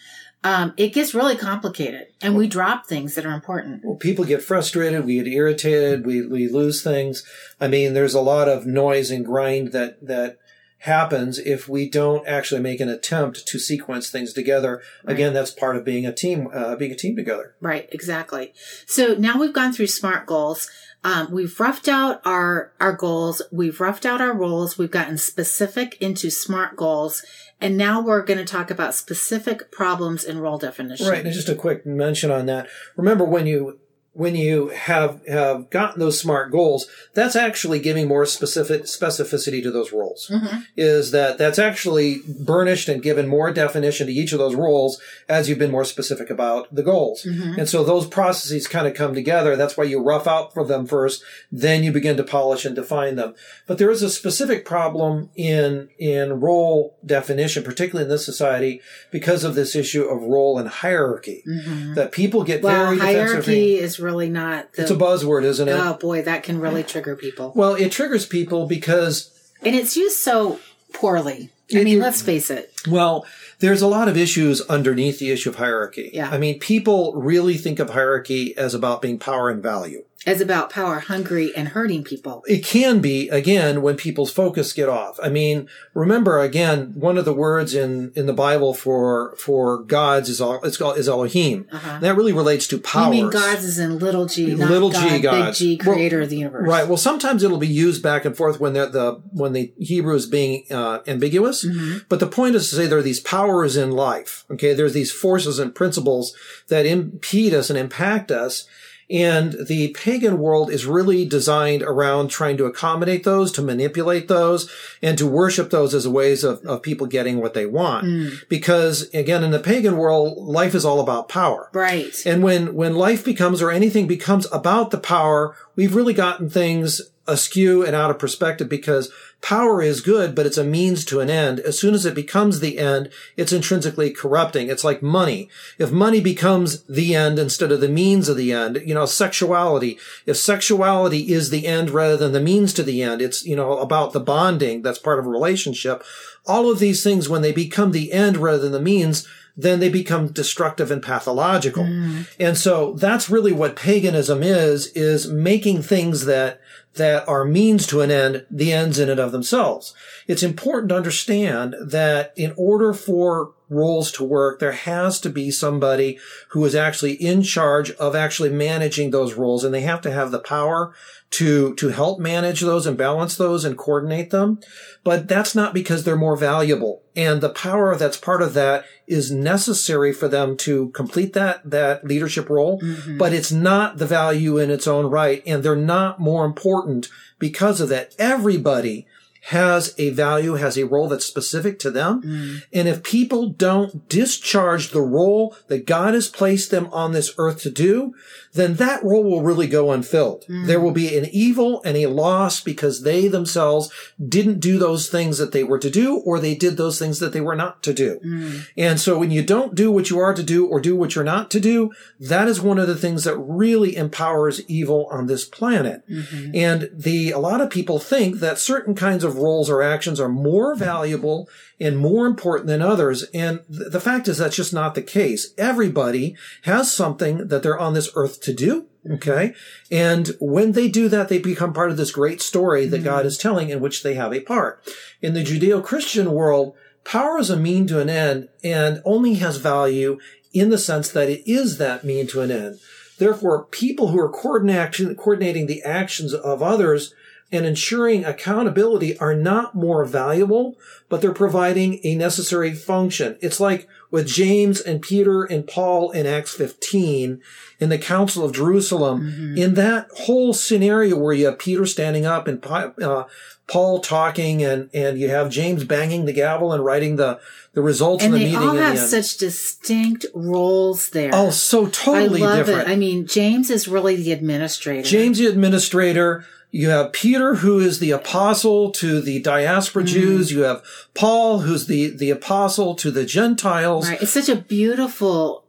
um, 0.44 0.74
it 0.76 0.92
gets 0.92 1.14
really 1.14 1.36
complicated 1.36 2.08
and 2.22 2.36
we 2.36 2.46
drop 2.46 2.86
things 2.86 3.14
that 3.14 3.24
are 3.24 3.32
important. 3.32 3.82
Well, 3.82 3.96
people 3.96 4.26
get 4.26 4.42
frustrated. 4.42 5.06
We 5.06 5.14
get 5.14 5.26
irritated. 5.26 6.04
We, 6.04 6.26
we 6.26 6.48
lose 6.48 6.82
things. 6.82 7.24
I 7.60 7.66
mean, 7.66 7.94
there's 7.94 8.14
a 8.14 8.20
lot 8.20 8.48
of 8.48 8.66
noise 8.66 9.10
and 9.10 9.24
grind 9.24 9.72
that, 9.72 10.06
that 10.06 10.36
happens 10.80 11.38
if 11.38 11.66
we 11.66 11.88
don't 11.88 12.28
actually 12.28 12.60
make 12.60 12.78
an 12.78 12.90
attempt 12.90 13.46
to 13.46 13.58
sequence 13.58 14.10
things 14.10 14.34
together. 14.34 14.82
Right. 15.02 15.14
Again, 15.14 15.32
that's 15.32 15.50
part 15.50 15.76
of 15.76 15.84
being 15.84 16.04
a 16.04 16.12
team, 16.12 16.50
uh, 16.52 16.76
being 16.76 16.92
a 16.92 16.96
team 16.96 17.16
together. 17.16 17.54
Right. 17.62 17.88
Exactly. 17.90 18.52
So 18.84 19.14
now 19.14 19.40
we've 19.40 19.54
gone 19.54 19.72
through 19.72 19.86
SMART 19.86 20.26
goals. 20.26 20.70
Um, 21.04 21.30
we've 21.30 21.60
roughed 21.60 21.86
out 21.86 22.22
our, 22.24 22.72
our 22.80 22.94
goals. 22.94 23.42
We've 23.52 23.78
roughed 23.78 24.06
out 24.06 24.22
our 24.22 24.34
roles. 24.34 24.78
We've 24.78 24.90
gotten 24.90 25.18
specific 25.18 25.96
into 26.00 26.30
SMART 26.30 26.76
goals. 26.76 27.22
And 27.60 27.76
now 27.76 28.00
we're 28.00 28.22
going 28.22 28.38
to 28.38 28.44
talk 28.44 28.70
about 28.70 28.94
specific 28.94 29.70
problems 29.70 30.24
in 30.24 30.40
role 30.40 30.58
definition. 30.58 31.06
Right. 31.06 31.24
And 31.24 31.32
just 31.32 31.48
a 31.48 31.54
quick 31.54 31.84
mention 31.86 32.30
on 32.30 32.46
that. 32.46 32.68
Remember 32.96 33.24
when 33.24 33.46
you 33.46 33.78
when 34.14 34.36
you 34.36 34.68
have 34.68 35.20
have 35.26 35.68
gotten 35.70 35.98
those 35.98 36.18
smart 36.18 36.52
goals, 36.52 36.86
that's 37.14 37.34
actually 37.34 37.80
giving 37.80 38.06
more 38.06 38.24
specific 38.24 38.84
specificity 38.84 39.60
to 39.62 39.72
those 39.72 39.92
roles. 39.92 40.30
Mm-hmm. 40.32 40.60
Is 40.76 41.10
that 41.10 41.36
that's 41.36 41.58
actually 41.58 42.20
burnished 42.28 42.88
and 42.88 43.02
given 43.02 43.26
more 43.26 43.52
definition 43.52 44.06
to 44.06 44.12
each 44.12 44.32
of 44.32 44.38
those 44.38 44.54
roles 44.54 45.00
as 45.28 45.48
you've 45.48 45.58
been 45.58 45.72
more 45.72 45.84
specific 45.84 46.30
about 46.30 46.72
the 46.72 46.84
goals. 46.84 47.24
Mm-hmm. 47.24 47.58
And 47.58 47.68
so 47.68 47.82
those 47.82 48.06
processes 48.06 48.68
kind 48.68 48.86
of 48.86 48.94
come 48.94 49.14
together. 49.14 49.56
That's 49.56 49.76
why 49.76 49.84
you 49.84 50.00
rough 50.00 50.28
out 50.28 50.54
for 50.54 50.64
them 50.64 50.86
first, 50.86 51.22
then 51.50 51.82
you 51.82 51.90
begin 51.90 52.16
to 52.16 52.24
polish 52.24 52.64
and 52.64 52.76
define 52.76 53.16
them. 53.16 53.34
But 53.66 53.78
there 53.78 53.90
is 53.90 54.02
a 54.02 54.10
specific 54.10 54.64
problem 54.64 55.30
in 55.34 55.88
in 55.98 56.38
role 56.40 56.96
definition, 57.04 57.64
particularly 57.64 58.04
in 58.04 58.10
this 58.10 58.24
society, 58.24 58.80
because 59.10 59.42
of 59.42 59.56
this 59.56 59.74
issue 59.74 60.04
of 60.04 60.22
role 60.22 60.56
and 60.56 60.68
hierarchy. 60.68 61.42
Mm-hmm. 61.46 61.94
That 61.94 62.12
people 62.12 62.44
get 62.44 62.62
well, 62.62 62.94
very 62.94 62.98
hierarchy 62.98 63.74
is 63.74 64.03
really 64.04 64.28
not. 64.28 64.72
The, 64.74 64.82
it's 64.82 64.90
a 64.90 64.96
buzzword, 64.96 65.42
isn't 65.44 65.68
it? 65.68 65.72
Oh 65.72 65.94
boy, 65.94 66.22
that 66.22 66.42
can 66.44 66.60
really 66.60 66.84
trigger 66.84 67.16
people. 67.16 67.52
Well, 67.56 67.74
it 67.74 67.90
triggers 67.90 68.26
people 68.26 68.66
because, 68.66 69.30
and 69.62 69.74
it's 69.74 69.96
used 69.96 70.18
so 70.18 70.60
poorly. 70.92 71.50
I 71.74 71.82
mean, 71.82 71.98
let's 71.98 72.22
face 72.22 72.50
it. 72.50 72.72
Well, 72.88 73.26
there's 73.58 73.80
a 73.80 73.86
lot 73.86 74.08
of 74.08 74.16
issues 74.16 74.60
underneath 74.62 75.18
the 75.18 75.30
issue 75.30 75.48
of 75.48 75.56
hierarchy. 75.56 76.10
Yeah. 76.12 76.28
I 76.30 76.38
mean, 76.38 76.60
people 76.60 77.14
really 77.14 77.56
think 77.56 77.78
of 77.78 77.90
hierarchy 77.90 78.56
as 78.56 78.74
about 78.74 79.00
being 79.00 79.18
power 79.18 79.48
and 79.48 79.62
value 79.62 80.04
as 80.26 80.40
about 80.40 80.70
power 80.70 81.00
hungry 81.00 81.54
and 81.54 81.68
hurting 81.68 82.04
people. 82.04 82.42
It 82.46 82.64
can 82.64 83.00
be 83.00 83.28
again 83.28 83.82
when 83.82 83.96
people's 83.96 84.32
focus 84.32 84.72
get 84.72 84.88
off. 84.88 85.18
I 85.22 85.28
mean, 85.28 85.68
remember 85.92 86.40
again, 86.40 86.92
one 86.94 87.18
of 87.18 87.24
the 87.24 87.34
words 87.34 87.74
in 87.74 88.12
in 88.14 88.26
the 88.26 88.32
Bible 88.32 88.74
for 88.74 89.34
for 89.36 89.78
gods 89.78 90.28
is 90.28 90.40
all, 90.40 90.62
it's 90.62 90.76
called 90.76 90.98
is 90.98 91.08
Elohim. 91.08 91.66
Uh-huh. 91.70 91.98
That 92.00 92.16
really 92.16 92.32
relates 92.32 92.66
to 92.68 92.78
power. 92.78 93.12
You 93.12 93.22
mean 93.22 93.30
gods 93.30 93.64
is 93.64 93.78
in 93.78 93.98
little 93.98 94.26
g, 94.26 94.54
little 94.54 94.90
God, 94.90 95.08
g 95.08 95.20
gods, 95.20 95.46
big 95.46 95.54
G, 95.54 95.76
creator 95.76 96.16
well, 96.16 96.24
of 96.24 96.30
the 96.30 96.36
universe. 96.36 96.68
Right. 96.68 96.88
Well, 96.88 96.96
sometimes 96.96 97.42
it'll 97.42 97.58
be 97.58 97.68
used 97.68 98.02
back 98.02 98.24
and 98.24 98.36
forth 98.36 98.60
when 98.60 98.72
the 98.72 98.86
the 98.86 99.22
when 99.32 99.52
the 99.52 99.72
Hebrew 99.78 100.14
is 100.14 100.26
being 100.26 100.64
uh, 100.70 101.00
ambiguous. 101.06 101.64
Mm-hmm. 101.64 101.98
But 102.08 102.20
the 102.20 102.26
point 102.26 102.54
is 102.54 102.68
to 102.70 102.76
say 102.76 102.86
there 102.86 102.98
are 102.98 103.02
these 103.02 103.20
powers 103.20 103.76
in 103.76 103.90
life. 103.90 104.44
Okay, 104.50 104.74
there's 104.74 104.94
these 104.94 105.12
forces 105.12 105.58
and 105.58 105.74
principles 105.74 106.34
that 106.68 106.86
impede 106.86 107.54
us 107.54 107.70
and 107.70 107.78
impact 107.78 108.30
us 108.30 108.66
and 109.10 109.54
the 109.66 109.88
pagan 109.88 110.38
world 110.38 110.70
is 110.70 110.86
really 110.86 111.24
designed 111.24 111.82
around 111.82 112.28
trying 112.28 112.56
to 112.56 112.64
accommodate 112.64 113.24
those, 113.24 113.52
to 113.52 113.62
manipulate 113.62 114.28
those, 114.28 114.70
and 115.02 115.18
to 115.18 115.26
worship 115.26 115.70
those 115.70 115.94
as 115.94 116.08
ways 116.08 116.44
of, 116.44 116.64
of 116.64 116.82
people 116.82 117.06
getting 117.06 117.40
what 117.40 117.54
they 117.54 117.66
want. 117.66 118.06
Mm. 118.06 118.48
Because 118.48 119.12
again, 119.14 119.44
in 119.44 119.50
the 119.50 119.58
pagan 119.58 119.96
world, 119.96 120.38
life 120.38 120.74
is 120.74 120.84
all 120.84 121.00
about 121.00 121.28
power. 121.28 121.68
Right. 121.72 122.14
And 122.24 122.42
when, 122.42 122.74
when 122.74 122.94
life 122.94 123.24
becomes 123.24 123.60
or 123.60 123.70
anything 123.70 124.06
becomes 124.06 124.46
about 124.52 124.90
the 124.90 124.98
power, 124.98 125.56
we've 125.76 125.94
really 125.94 126.14
gotten 126.14 126.48
things 126.48 127.02
askew 127.26 127.84
and 127.84 127.96
out 127.96 128.10
of 128.10 128.18
perspective 128.18 128.68
because 128.68 129.10
power 129.40 129.82
is 129.82 130.00
good, 130.00 130.34
but 130.34 130.46
it's 130.46 130.58
a 130.58 130.64
means 130.64 131.04
to 131.04 131.20
an 131.20 131.28
end. 131.30 131.60
As 131.60 131.78
soon 131.78 131.94
as 131.94 132.06
it 132.06 132.14
becomes 132.14 132.60
the 132.60 132.78
end, 132.78 133.10
it's 133.36 133.52
intrinsically 133.52 134.10
corrupting. 134.10 134.68
It's 134.68 134.84
like 134.84 135.02
money. 135.02 135.48
If 135.78 135.90
money 135.90 136.20
becomes 136.20 136.82
the 136.84 137.14
end 137.14 137.38
instead 137.38 137.70
of 137.70 137.80
the 137.80 137.88
means 137.88 138.28
of 138.28 138.36
the 138.36 138.52
end, 138.52 138.82
you 138.84 138.94
know, 138.94 139.06
sexuality, 139.06 139.98
if 140.26 140.36
sexuality 140.36 141.32
is 141.32 141.50
the 141.50 141.66
end 141.66 141.90
rather 141.90 142.16
than 142.16 142.32
the 142.32 142.40
means 142.40 142.72
to 142.74 142.82
the 142.82 143.02
end, 143.02 143.20
it's, 143.20 143.44
you 143.44 143.56
know, 143.56 143.78
about 143.78 144.12
the 144.12 144.20
bonding 144.20 144.82
that's 144.82 144.98
part 144.98 145.18
of 145.18 145.26
a 145.26 145.30
relationship. 145.30 146.02
All 146.46 146.70
of 146.70 146.78
these 146.78 147.02
things, 147.02 147.28
when 147.28 147.42
they 147.42 147.52
become 147.52 147.92
the 147.92 148.12
end 148.12 148.38
rather 148.38 148.58
than 148.58 148.72
the 148.72 148.80
means, 148.80 149.26
then 149.56 149.80
they 149.80 149.88
become 149.88 150.28
destructive 150.28 150.90
and 150.90 151.02
pathological. 151.02 151.84
Mm. 151.84 152.26
And 152.40 152.56
so 152.56 152.94
that's 152.94 153.30
really 153.30 153.52
what 153.52 153.76
paganism 153.76 154.42
is, 154.42 154.88
is 154.88 155.28
making 155.30 155.82
things 155.82 156.24
that 156.24 156.60
that 156.94 157.28
are 157.28 157.44
means 157.44 157.86
to 157.88 158.00
an 158.00 158.10
end, 158.10 158.46
the 158.50 158.72
ends 158.72 158.98
in 158.98 159.10
and 159.10 159.20
of 159.20 159.32
themselves. 159.32 159.94
It's 160.26 160.42
important 160.42 160.90
to 160.90 160.96
understand 160.96 161.74
that 161.80 162.32
in 162.36 162.52
order 162.56 162.92
for 162.92 163.52
roles 163.74 164.10
to 164.12 164.24
work, 164.24 164.60
there 164.60 164.72
has 164.72 165.20
to 165.20 165.30
be 165.30 165.50
somebody 165.50 166.18
who 166.50 166.64
is 166.64 166.74
actually 166.74 167.12
in 167.14 167.42
charge 167.42 167.90
of 167.92 168.14
actually 168.14 168.50
managing 168.50 169.10
those 169.10 169.34
roles 169.34 169.64
and 169.64 169.74
they 169.74 169.82
have 169.82 170.00
to 170.02 170.10
have 170.10 170.30
the 170.30 170.38
power 170.38 170.94
to, 171.30 171.74
to 171.74 171.88
help 171.88 172.20
manage 172.20 172.60
those 172.60 172.86
and 172.86 172.96
balance 172.96 173.36
those 173.36 173.64
and 173.64 173.76
coordinate 173.76 174.30
them. 174.30 174.60
But 175.02 175.26
that's 175.26 175.54
not 175.54 175.74
because 175.74 176.04
they're 176.04 176.16
more 176.16 176.36
valuable. 176.36 177.02
And 177.16 177.40
the 177.40 177.50
power 177.50 177.96
that's 177.96 178.16
part 178.16 178.40
of 178.40 178.54
that 178.54 178.84
is 179.08 179.32
necessary 179.32 180.12
for 180.12 180.28
them 180.28 180.56
to 180.58 180.90
complete 180.90 181.32
that, 181.32 181.68
that 181.68 182.04
leadership 182.04 182.48
role. 182.48 182.80
Mm-hmm. 182.80 183.18
But 183.18 183.32
it's 183.32 183.50
not 183.50 183.98
the 183.98 184.06
value 184.06 184.58
in 184.58 184.70
its 184.70 184.86
own 184.86 185.06
right. 185.06 185.42
And 185.44 185.62
they're 185.62 185.74
not 185.74 186.20
more 186.20 186.44
important 186.44 187.08
because 187.40 187.80
of 187.80 187.88
that. 187.88 188.14
Everybody 188.16 189.06
has 189.48 189.94
a 189.98 190.08
value, 190.10 190.54
has 190.54 190.78
a 190.78 190.86
role 190.86 191.06
that's 191.06 191.26
specific 191.26 191.78
to 191.78 191.90
them. 191.90 192.22
Mm. 192.22 192.62
And 192.72 192.88
if 192.88 193.02
people 193.02 193.50
don't 193.50 194.08
discharge 194.08 194.90
the 194.90 195.02
role 195.02 195.54
that 195.68 195.84
God 195.84 196.14
has 196.14 196.28
placed 196.28 196.70
them 196.70 196.88
on 196.92 197.12
this 197.12 197.34
earth 197.36 197.60
to 197.62 197.70
do, 197.70 198.14
then 198.54 198.76
that 198.76 199.04
role 199.04 199.22
will 199.22 199.42
really 199.42 199.66
go 199.66 199.92
unfilled. 199.92 200.46
Mm. 200.48 200.66
There 200.66 200.80
will 200.80 200.92
be 200.92 201.18
an 201.18 201.26
evil 201.30 201.82
and 201.84 201.94
a 201.94 202.06
loss 202.06 202.62
because 202.62 203.02
they 203.02 203.28
themselves 203.28 203.92
didn't 204.26 204.60
do 204.60 204.78
those 204.78 205.10
things 205.10 205.36
that 205.36 205.52
they 205.52 205.62
were 205.62 205.78
to 205.78 205.90
do, 205.90 206.18
or 206.20 206.40
they 206.40 206.54
did 206.54 206.78
those 206.78 206.98
things 206.98 207.18
that 207.18 207.34
they 207.34 207.42
were 207.42 207.56
not 207.56 207.82
to 207.82 207.92
do. 207.92 208.20
Mm. 208.24 208.66
And 208.78 208.98
so 208.98 209.18
when 209.18 209.30
you 209.30 209.42
don't 209.42 209.74
do 209.74 209.90
what 209.90 210.08
you 210.08 210.18
are 210.20 210.32
to 210.32 210.42
do 210.42 210.66
or 210.66 210.80
do 210.80 210.96
what 210.96 211.14
you're 211.14 211.22
not 211.22 211.50
to 211.50 211.60
do, 211.60 211.92
that 212.18 212.48
is 212.48 212.62
one 212.62 212.78
of 212.78 212.86
the 212.86 212.96
things 212.96 213.24
that 213.24 213.36
really 213.36 213.94
empowers 213.94 214.62
evil 214.70 215.06
on 215.10 215.26
this 215.26 215.44
planet. 215.44 216.08
Mm-hmm. 216.08 216.52
And 216.54 216.90
the, 216.94 217.32
a 217.32 217.38
lot 217.38 217.60
of 217.60 217.68
people 217.68 217.98
think 217.98 218.38
that 218.38 218.58
certain 218.58 218.94
kinds 218.94 219.22
of 219.22 219.33
of 219.34 219.42
roles 219.42 219.68
or 219.68 219.82
actions 219.82 220.20
are 220.20 220.28
more 220.28 220.74
valuable 220.74 221.48
and 221.80 221.98
more 221.98 222.26
important 222.26 222.68
than 222.68 222.82
others. 222.82 223.24
And 223.34 223.60
th- 223.70 223.90
the 223.90 224.00
fact 224.00 224.28
is 224.28 224.38
that's 224.38 224.56
just 224.56 224.72
not 224.72 224.94
the 224.94 225.02
case. 225.02 225.52
Everybody 225.58 226.36
has 226.62 226.92
something 226.92 227.48
that 227.48 227.62
they're 227.62 227.78
on 227.78 227.94
this 227.94 228.10
earth 228.14 228.40
to 228.42 228.54
do. 228.54 228.86
Okay. 229.10 229.54
And 229.90 230.30
when 230.40 230.72
they 230.72 230.88
do 230.88 231.08
that, 231.10 231.28
they 231.28 231.38
become 231.38 231.74
part 231.74 231.90
of 231.90 231.98
this 231.98 232.10
great 232.10 232.40
story 232.40 232.86
that 232.86 232.98
mm-hmm. 232.98 233.04
God 233.04 233.26
is 233.26 233.36
telling 233.36 233.68
in 233.68 233.80
which 233.80 234.02
they 234.02 234.14
have 234.14 234.32
a 234.32 234.40
part. 234.40 234.82
In 235.20 235.34
the 235.34 235.44
Judeo-Christian 235.44 236.32
world, 236.32 236.74
power 237.04 237.38
is 237.38 237.50
a 237.50 237.56
mean 237.56 237.86
to 237.88 238.00
an 238.00 238.08
end 238.08 238.48
and 238.62 239.02
only 239.04 239.34
has 239.34 239.58
value 239.58 240.18
in 240.54 240.70
the 240.70 240.78
sense 240.78 241.10
that 241.10 241.28
it 241.28 241.42
is 241.50 241.76
that 241.78 242.04
mean 242.04 242.26
to 242.28 242.40
an 242.40 242.50
end. 242.50 242.78
Therefore, 243.18 243.64
people 243.66 244.08
who 244.08 244.18
are 244.18 244.30
coordinating 244.30 245.66
the 245.66 245.82
actions 245.82 246.32
of 246.32 246.62
others 246.62 247.14
and 247.54 247.64
ensuring 247.64 248.24
accountability 248.24 249.16
are 249.18 249.34
not 249.34 249.74
more 249.74 250.04
valuable, 250.04 250.76
but 251.08 251.20
they're 251.20 251.32
providing 251.32 252.00
a 252.02 252.14
necessary 252.14 252.74
function. 252.74 253.36
It's 253.40 253.60
like 253.60 253.88
with 254.10 254.26
James 254.26 254.80
and 254.80 255.00
Peter 255.00 255.44
and 255.44 255.66
Paul 255.66 256.10
in 256.10 256.26
Acts 256.26 256.54
15 256.54 257.40
in 257.80 257.88
the 257.88 257.98
Council 257.98 258.44
of 258.44 258.52
Jerusalem. 258.52 259.20
Mm-hmm. 259.20 259.58
In 259.58 259.74
that 259.74 260.08
whole 260.16 260.52
scenario 260.52 261.16
where 261.16 261.32
you 261.32 261.46
have 261.46 261.58
Peter 261.58 261.86
standing 261.86 262.26
up 262.26 262.48
and 262.48 262.64
uh, 262.66 263.24
Paul 263.66 264.00
talking 264.00 264.62
and, 264.62 264.90
and 264.92 265.18
you 265.18 265.28
have 265.30 265.50
James 265.50 265.84
banging 265.84 266.26
the 266.26 266.32
gavel 266.32 266.72
and 266.72 266.84
writing 266.84 267.16
the, 267.16 267.40
the 267.72 267.82
results 267.82 268.22
and 268.22 268.34
of 268.34 268.38
the 268.38 268.44
meeting. 268.46 268.60
And 268.60 268.78
they 268.78 268.82
all 268.82 268.86
have 268.88 268.98
such 268.98 269.36
distinct 269.38 270.26
roles 270.34 271.10
there. 271.10 271.30
Oh, 271.32 271.50
so 271.50 271.86
totally 271.86 272.42
I 272.42 272.46
love 272.46 272.66
different. 272.66 272.88
It. 272.88 272.92
I 272.92 272.96
mean, 272.96 273.26
James 273.26 273.70
is 273.70 273.88
really 273.88 274.16
the 274.16 274.32
administrator. 274.32 275.08
James 275.08 275.38
the 275.38 275.46
administrator. 275.46 276.44
You 276.74 276.88
have 276.88 277.12
Peter, 277.12 277.54
who 277.54 277.78
is 277.78 278.00
the 278.00 278.10
apostle 278.10 278.90
to 278.90 279.20
the 279.20 279.38
diaspora 279.38 280.02
mm. 280.02 280.08
Jews. 280.08 280.50
You 280.50 280.62
have 280.62 280.82
Paul, 281.14 281.60
who's 281.60 281.86
the, 281.86 282.08
the 282.08 282.30
apostle 282.30 282.96
to 282.96 283.12
the 283.12 283.24
Gentiles. 283.24 284.08
Right. 284.08 284.20
It's 284.20 284.32
such 284.32 284.48
a 284.48 284.56
beautiful 284.56 285.64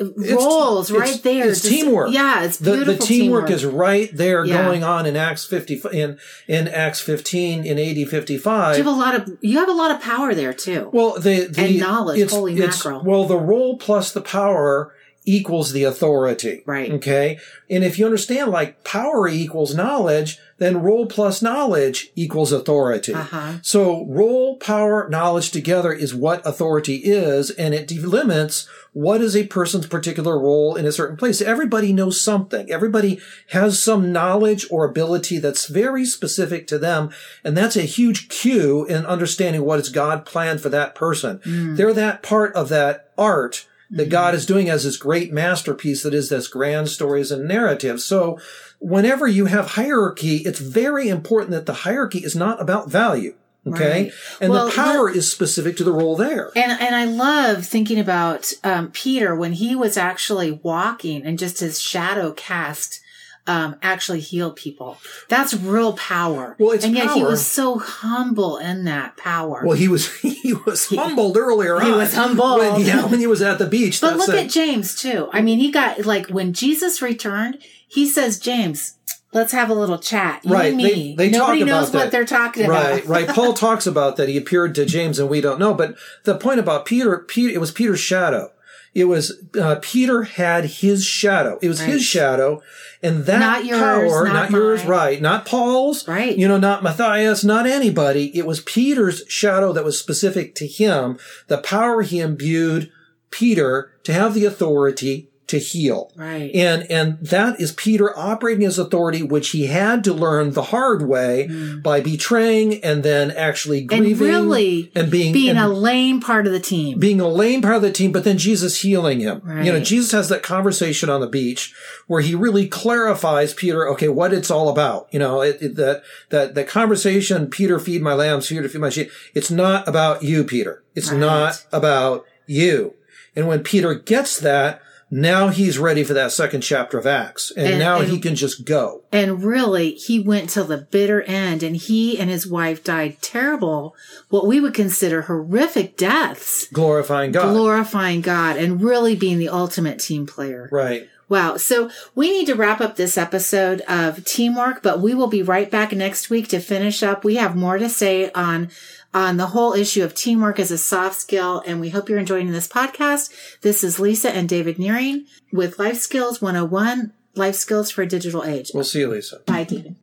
roles 0.00 0.90
it's, 0.90 0.98
right 0.98 1.22
there. 1.22 1.50
It's 1.50 1.60
Just, 1.60 1.70
teamwork. 1.70 2.10
Yeah, 2.10 2.44
it's 2.44 2.56
beautiful. 2.56 2.86
The, 2.86 2.98
the 2.98 3.04
teamwork, 3.04 3.48
teamwork, 3.48 3.50
is 3.50 3.66
right 3.66 4.08
there 4.14 4.46
yeah. 4.46 4.64
going 4.64 4.82
on 4.82 5.04
in 5.04 5.14
Acts 5.14 5.44
fifty 5.44 5.78
in 5.92 6.18
in 6.48 6.68
Acts 6.68 7.00
fifteen 7.00 7.66
in 7.66 7.78
AD 7.78 8.08
fifty 8.08 8.38
five. 8.38 8.78
You 8.78 8.84
have 8.84 8.94
a 8.94 8.98
lot 8.98 9.14
of 9.14 9.36
you 9.42 9.58
have 9.58 9.68
a 9.68 9.74
lot 9.74 9.90
of 9.90 10.00
power 10.00 10.34
there 10.34 10.54
too. 10.54 10.88
Well, 10.90 11.20
the, 11.20 11.48
the 11.48 11.64
and 11.64 11.78
knowledge. 11.78 12.30
Holy 12.30 12.54
mackerel. 12.54 13.04
Well, 13.04 13.26
the 13.26 13.36
role 13.36 13.76
plus 13.76 14.10
the 14.10 14.22
power 14.22 14.94
equals 15.26 15.72
the 15.72 15.82
authority. 15.82 16.62
Right. 16.64 16.90
Okay. 16.92 17.38
And 17.68 17.82
if 17.84 17.98
you 17.98 18.06
understand 18.06 18.50
like 18.50 18.84
power 18.84 19.28
equals 19.28 19.74
knowledge, 19.74 20.38
then 20.58 20.80
role 20.80 21.06
plus 21.06 21.42
knowledge 21.42 22.10
equals 22.14 22.52
authority. 22.52 23.12
Uh-huh. 23.12 23.54
So 23.60 24.06
role, 24.06 24.56
power, 24.56 25.08
knowledge 25.10 25.50
together 25.50 25.92
is 25.92 26.14
what 26.14 26.46
authority 26.46 26.96
is, 26.96 27.50
and 27.50 27.74
it 27.74 27.88
delimits 27.88 28.66
what 28.92 29.20
is 29.20 29.36
a 29.36 29.48
person's 29.48 29.86
particular 29.86 30.38
role 30.38 30.76
in 30.76 30.86
a 30.86 30.92
certain 30.92 31.16
place. 31.16 31.42
Everybody 31.42 31.92
knows 31.92 32.20
something. 32.20 32.70
Everybody 32.70 33.20
has 33.50 33.82
some 33.82 34.12
knowledge 34.12 34.66
or 34.70 34.86
ability 34.86 35.38
that's 35.38 35.66
very 35.66 36.06
specific 36.06 36.66
to 36.68 36.78
them, 36.78 37.10
and 37.44 37.56
that's 37.56 37.76
a 37.76 37.82
huge 37.82 38.28
cue 38.28 38.86
in 38.86 39.04
understanding 39.04 39.64
what 39.64 39.80
is 39.80 39.90
God 39.90 40.24
planned 40.24 40.62
for 40.62 40.70
that 40.70 40.94
person. 40.94 41.40
Mm. 41.40 41.76
They're 41.76 41.92
that 41.92 42.22
part 42.22 42.54
of 42.54 42.70
that 42.70 43.10
art 43.18 43.66
that 43.90 44.08
God 44.08 44.34
is 44.34 44.46
doing 44.46 44.68
as 44.68 44.84
this 44.84 44.96
great 44.96 45.32
masterpiece 45.32 46.02
that 46.02 46.14
is 46.14 46.28
this 46.28 46.48
grand 46.48 46.88
stories 46.88 47.30
and 47.30 47.46
narrative. 47.46 48.00
So 48.00 48.38
whenever 48.78 49.26
you 49.26 49.46
have 49.46 49.72
hierarchy, 49.72 50.38
it's 50.38 50.58
very 50.58 51.08
important 51.08 51.52
that 51.52 51.66
the 51.66 51.72
hierarchy 51.72 52.18
is 52.18 52.34
not 52.34 52.60
about 52.60 52.90
value. 52.90 53.34
Okay. 53.66 54.04
Right. 54.04 54.12
And 54.40 54.52
well, 54.52 54.66
the 54.66 54.72
power 54.72 55.10
is 55.10 55.30
specific 55.30 55.76
to 55.78 55.84
the 55.84 55.92
role 55.92 56.14
there. 56.14 56.50
And, 56.54 56.80
and 56.80 56.94
I 56.94 57.04
love 57.04 57.66
thinking 57.66 57.98
about, 57.98 58.52
um, 58.62 58.92
Peter 58.92 59.34
when 59.34 59.54
he 59.54 59.74
was 59.74 59.96
actually 59.96 60.52
walking 60.52 61.24
and 61.24 61.38
just 61.38 61.58
his 61.58 61.80
shadow 61.80 62.32
cast 62.32 63.00
um, 63.46 63.76
actually 63.82 64.20
heal 64.20 64.50
people. 64.50 64.98
That's 65.28 65.54
real 65.54 65.92
power. 65.94 66.56
Well, 66.58 66.72
it's 66.72 66.84
and 66.84 66.94
yet 66.94 67.08
power. 67.08 67.16
he 67.16 67.22
was 67.22 67.44
so 67.44 67.78
humble 67.78 68.58
in 68.58 68.84
that 68.84 69.16
power. 69.16 69.62
Well, 69.64 69.76
he 69.76 69.88
was 69.88 70.12
he 70.20 70.54
was 70.54 70.86
humbled 70.88 71.36
earlier 71.36 71.78
he 71.80 71.86
on. 71.86 71.92
He 71.92 71.98
was 71.98 72.14
humbled. 72.14 72.58
When, 72.58 72.80
yeah, 72.80 73.06
when 73.06 73.20
he 73.20 73.26
was 73.26 73.42
at 73.42 73.58
the 73.58 73.66
beach. 73.66 74.00
But 74.00 74.16
look 74.16 74.30
at 74.30 74.50
James 74.50 75.00
too. 75.00 75.28
I 75.32 75.42
mean, 75.42 75.58
he 75.58 75.70
got 75.70 76.04
like 76.04 76.28
when 76.28 76.52
Jesus 76.52 77.00
returned, 77.00 77.58
he 77.86 78.06
says, 78.06 78.38
James, 78.38 78.98
let's 79.32 79.52
have 79.52 79.70
a 79.70 79.74
little 79.74 79.98
chat. 79.98 80.44
You 80.44 80.52
right. 80.52 80.68
and 80.68 80.76
me. 80.76 81.14
They, 81.16 81.28
they 81.28 81.38
Nobody 81.38 81.64
knows 81.64 81.92
what 81.92 82.10
they're 82.10 82.24
talking 82.24 82.64
about. 82.64 82.90
Right, 82.90 83.06
right. 83.06 83.28
Paul 83.28 83.54
talks 83.54 83.86
about 83.86 84.16
that. 84.16 84.28
He 84.28 84.36
appeared 84.36 84.74
to 84.76 84.84
James 84.84 85.18
and 85.18 85.28
we 85.28 85.40
don't 85.40 85.58
know. 85.60 85.74
But 85.74 85.96
the 86.24 86.36
point 86.36 86.58
about 86.58 86.86
Peter, 86.86 87.18
Peter 87.18 87.52
it 87.52 87.60
was 87.60 87.70
Peter's 87.70 88.00
shadow. 88.00 88.50
It 88.96 89.04
was 89.04 89.44
uh, 89.60 89.76
Peter 89.82 90.22
had 90.22 90.64
his 90.64 91.04
shadow. 91.04 91.58
It 91.60 91.68
was 91.68 91.82
right. 91.82 91.90
his 91.90 92.02
shadow, 92.02 92.62
and 93.02 93.26
that 93.26 93.40
not 93.40 93.66
yours, 93.66 93.78
power, 93.78 94.24
not, 94.24 94.32
not 94.32 94.50
yours, 94.50 94.86
right? 94.86 95.20
Not 95.20 95.44
Paul's, 95.44 96.08
right? 96.08 96.34
You 96.34 96.48
know, 96.48 96.56
not 96.56 96.82
Matthias, 96.82 97.44
not 97.44 97.66
anybody. 97.66 98.34
It 98.34 98.46
was 98.46 98.62
Peter's 98.62 99.22
shadow 99.28 99.74
that 99.74 99.84
was 99.84 100.00
specific 100.00 100.54
to 100.54 100.66
him. 100.66 101.18
The 101.48 101.58
power 101.58 102.00
he 102.00 102.20
imbued 102.20 102.90
Peter 103.30 103.92
to 104.04 104.14
have 104.14 104.32
the 104.32 104.46
authority 104.46 105.28
to 105.46 105.58
heal. 105.58 106.12
Right. 106.16 106.52
And, 106.54 106.90
and 106.90 107.18
that 107.20 107.60
is 107.60 107.72
Peter 107.72 108.16
operating 108.18 108.62
his 108.62 108.78
authority, 108.78 109.22
which 109.22 109.50
he 109.50 109.66
had 109.66 110.02
to 110.04 110.12
learn 110.12 110.52
the 110.52 110.62
hard 110.62 111.02
way 111.02 111.46
mm. 111.48 111.82
by 111.82 112.00
betraying 112.00 112.82
and 112.82 113.02
then 113.02 113.30
actually 113.30 113.82
grieving. 113.82 114.12
And 114.12 114.20
really 114.20 114.90
and 114.94 115.10
being, 115.10 115.32
being 115.32 115.50
and 115.50 115.58
a 115.58 115.68
lame 115.68 116.20
part 116.20 116.46
of 116.46 116.52
the 116.52 116.60
team. 116.60 116.98
Being 116.98 117.20
a 117.20 117.28
lame 117.28 117.62
part 117.62 117.76
of 117.76 117.82
the 117.82 117.92
team, 117.92 118.12
but 118.12 118.24
then 118.24 118.38
Jesus 118.38 118.82
healing 118.82 119.20
him. 119.20 119.40
Right. 119.44 119.64
You 119.64 119.72
know, 119.72 119.80
Jesus 119.80 120.12
has 120.12 120.28
that 120.30 120.42
conversation 120.42 121.08
on 121.08 121.20
the 121.20 121.28
beach 121.28 121.74
where 122.06 122.22
he 122.22 122.34
really 122.34 122.66
clarifies 122.66 123.54
Peter, 123.54 123.88
okay, 123.90 124.08
what 124.08 124.32
it's 124.32 124.50
all 124.50 124.68
about. 124.68 125.08
You 125.12 125.20
know, 125.20 125.42
it, 125.42 125.58
it, 125.60 125.76
that, 125.76 126.02
that, 126.30 126.54
that 126.54 126.68
conversation, 126.68 127.48
Peter, 127.48 127.78
feed 127.78 128.02
my 128.02 128.14
lambs, 128.14 128.48
Peter, 128.48 128.68
feed 128.68 128.80
my 128.80 128.90
sheep. 128.90 129.10
It's 129.34 129.50
not 129.50 129.86
about 129.86 130.22
you, 130.22 130.44
Peter. 130.44 130.82
It's 130.94 131.10
right. 131.10 131.20
not 131.20 131.64
about 131.72 132.24
you. 132.46 132.94
And 133.36 133.46
when 133.46 133.62
Peter 133.62 133.94
gets 133.94 134.40
that, 134.40 134.80
now 135.10 135.48
he's 135.48 135.78
ready 135.78 136.02
for 136.02 136.14
that 136.14 136.32
second 136.32 136.62
chapter 136.62 136.98
of 136.98 137.06
Acts. 137.06 137.52
And, 137.52 137.66
and 137.68 137.78
now 137.78 138.00
and, 138.00 138.08
he 138.08 138.18
can 138.18 138.34
just 138.34 138.64
go. 138.64 139.04
And 139.12 139.44
really, 139.44 139.92
he 139.92 140.18
went 140.18 140.50
till 140.50 140.64
the 140.64 140.78
bitter 140.78 141.22
end 141.22 141.62
and 141.62 141.76
he 141.76 142.18
and 142.18 142.28
his 142.28 142.46
wife 142.46 142.82
died 142.82 143.22
terrible, 143.22 143.94
what 144.28 144.46
we 144.46 144.60
would 144.60 144.74
consider 144.74 145.22
horrific 145.22 145.96
deaths. 145.96 146.66
Glorifying 146.72 147.32
God. 147.32 147.52
Glorifying 147.52 148.20
God 148.20 148.56
and 148.56 148.82
really 148.82 149.14
being 149.14 149.38
the 149.38 149.48
ultimate 149.48 150.00
team 150.00 150.26
player. 150.26 150.68
Right. 150.72 151.08
Wow. 151.28 151.56
So 151.56 151.90
we 152.14 152.30
need 152.30 152.46
to 152.46 152.54
wrap 152.54 152.80
up 152.80 152.96
this 152.96 153.18
episode 153.18 153.80
of 153.82 154.24
teamwork, 154.24 154.82
but 154.82 155.00
we 155.00 155.14
will 155.14 155.26
be 155.26 155.42
right 155.42 155.70
back 155.70 155.92
next 155.92 156.30
week 156.30 156.48
to 156.48 156.60
finish 156.60 157.02
up. 157.02 157.24
We 157.24 157.34
have 157.36 157.56
more 157.56 157.78
to 157.78 157.88
say 157.88 158.30
on 158.32 158.70
on 159.16 159.38
the 159.38 159.46
whole 159.46 159.72
issue 159.72 160.04
of 160.04 160.14
teamwork 160.14 160.60
as 160.60 160.70
a 160.70 160.76
soft 160.76 161.16
skill. 161.16 161.62
And 161.66 161.80
we 161.80 161.88
hope 161.88 162.08
you're 162.08 162.18
enjoying 162.18 162.50
this 162.52 162.68
podcast. 162.68 163.32
This 163.62 163.82
is 163.82 163.98
Lisa 163.98 164.30
and 164.30 164.46
David 164.46 164.76
Nehring 164.76 165.24
with 165.50 165.78
Life 165.78 165.96
Skills 165.96 166.42
101, 166.42 167.12
Life 167.34 167.54
Skills 167.54 167.90
for 167.90 168.02
a 168.02 168.06
Digital 168.06 168.44
Age. 168.44 168.70
We'll 168.74 168.84
see 168.84 169.00
you, 169.00 169.08
Lisa. 169.08 169.40
Bye, 169.46 169.64
David. 169.64 169.96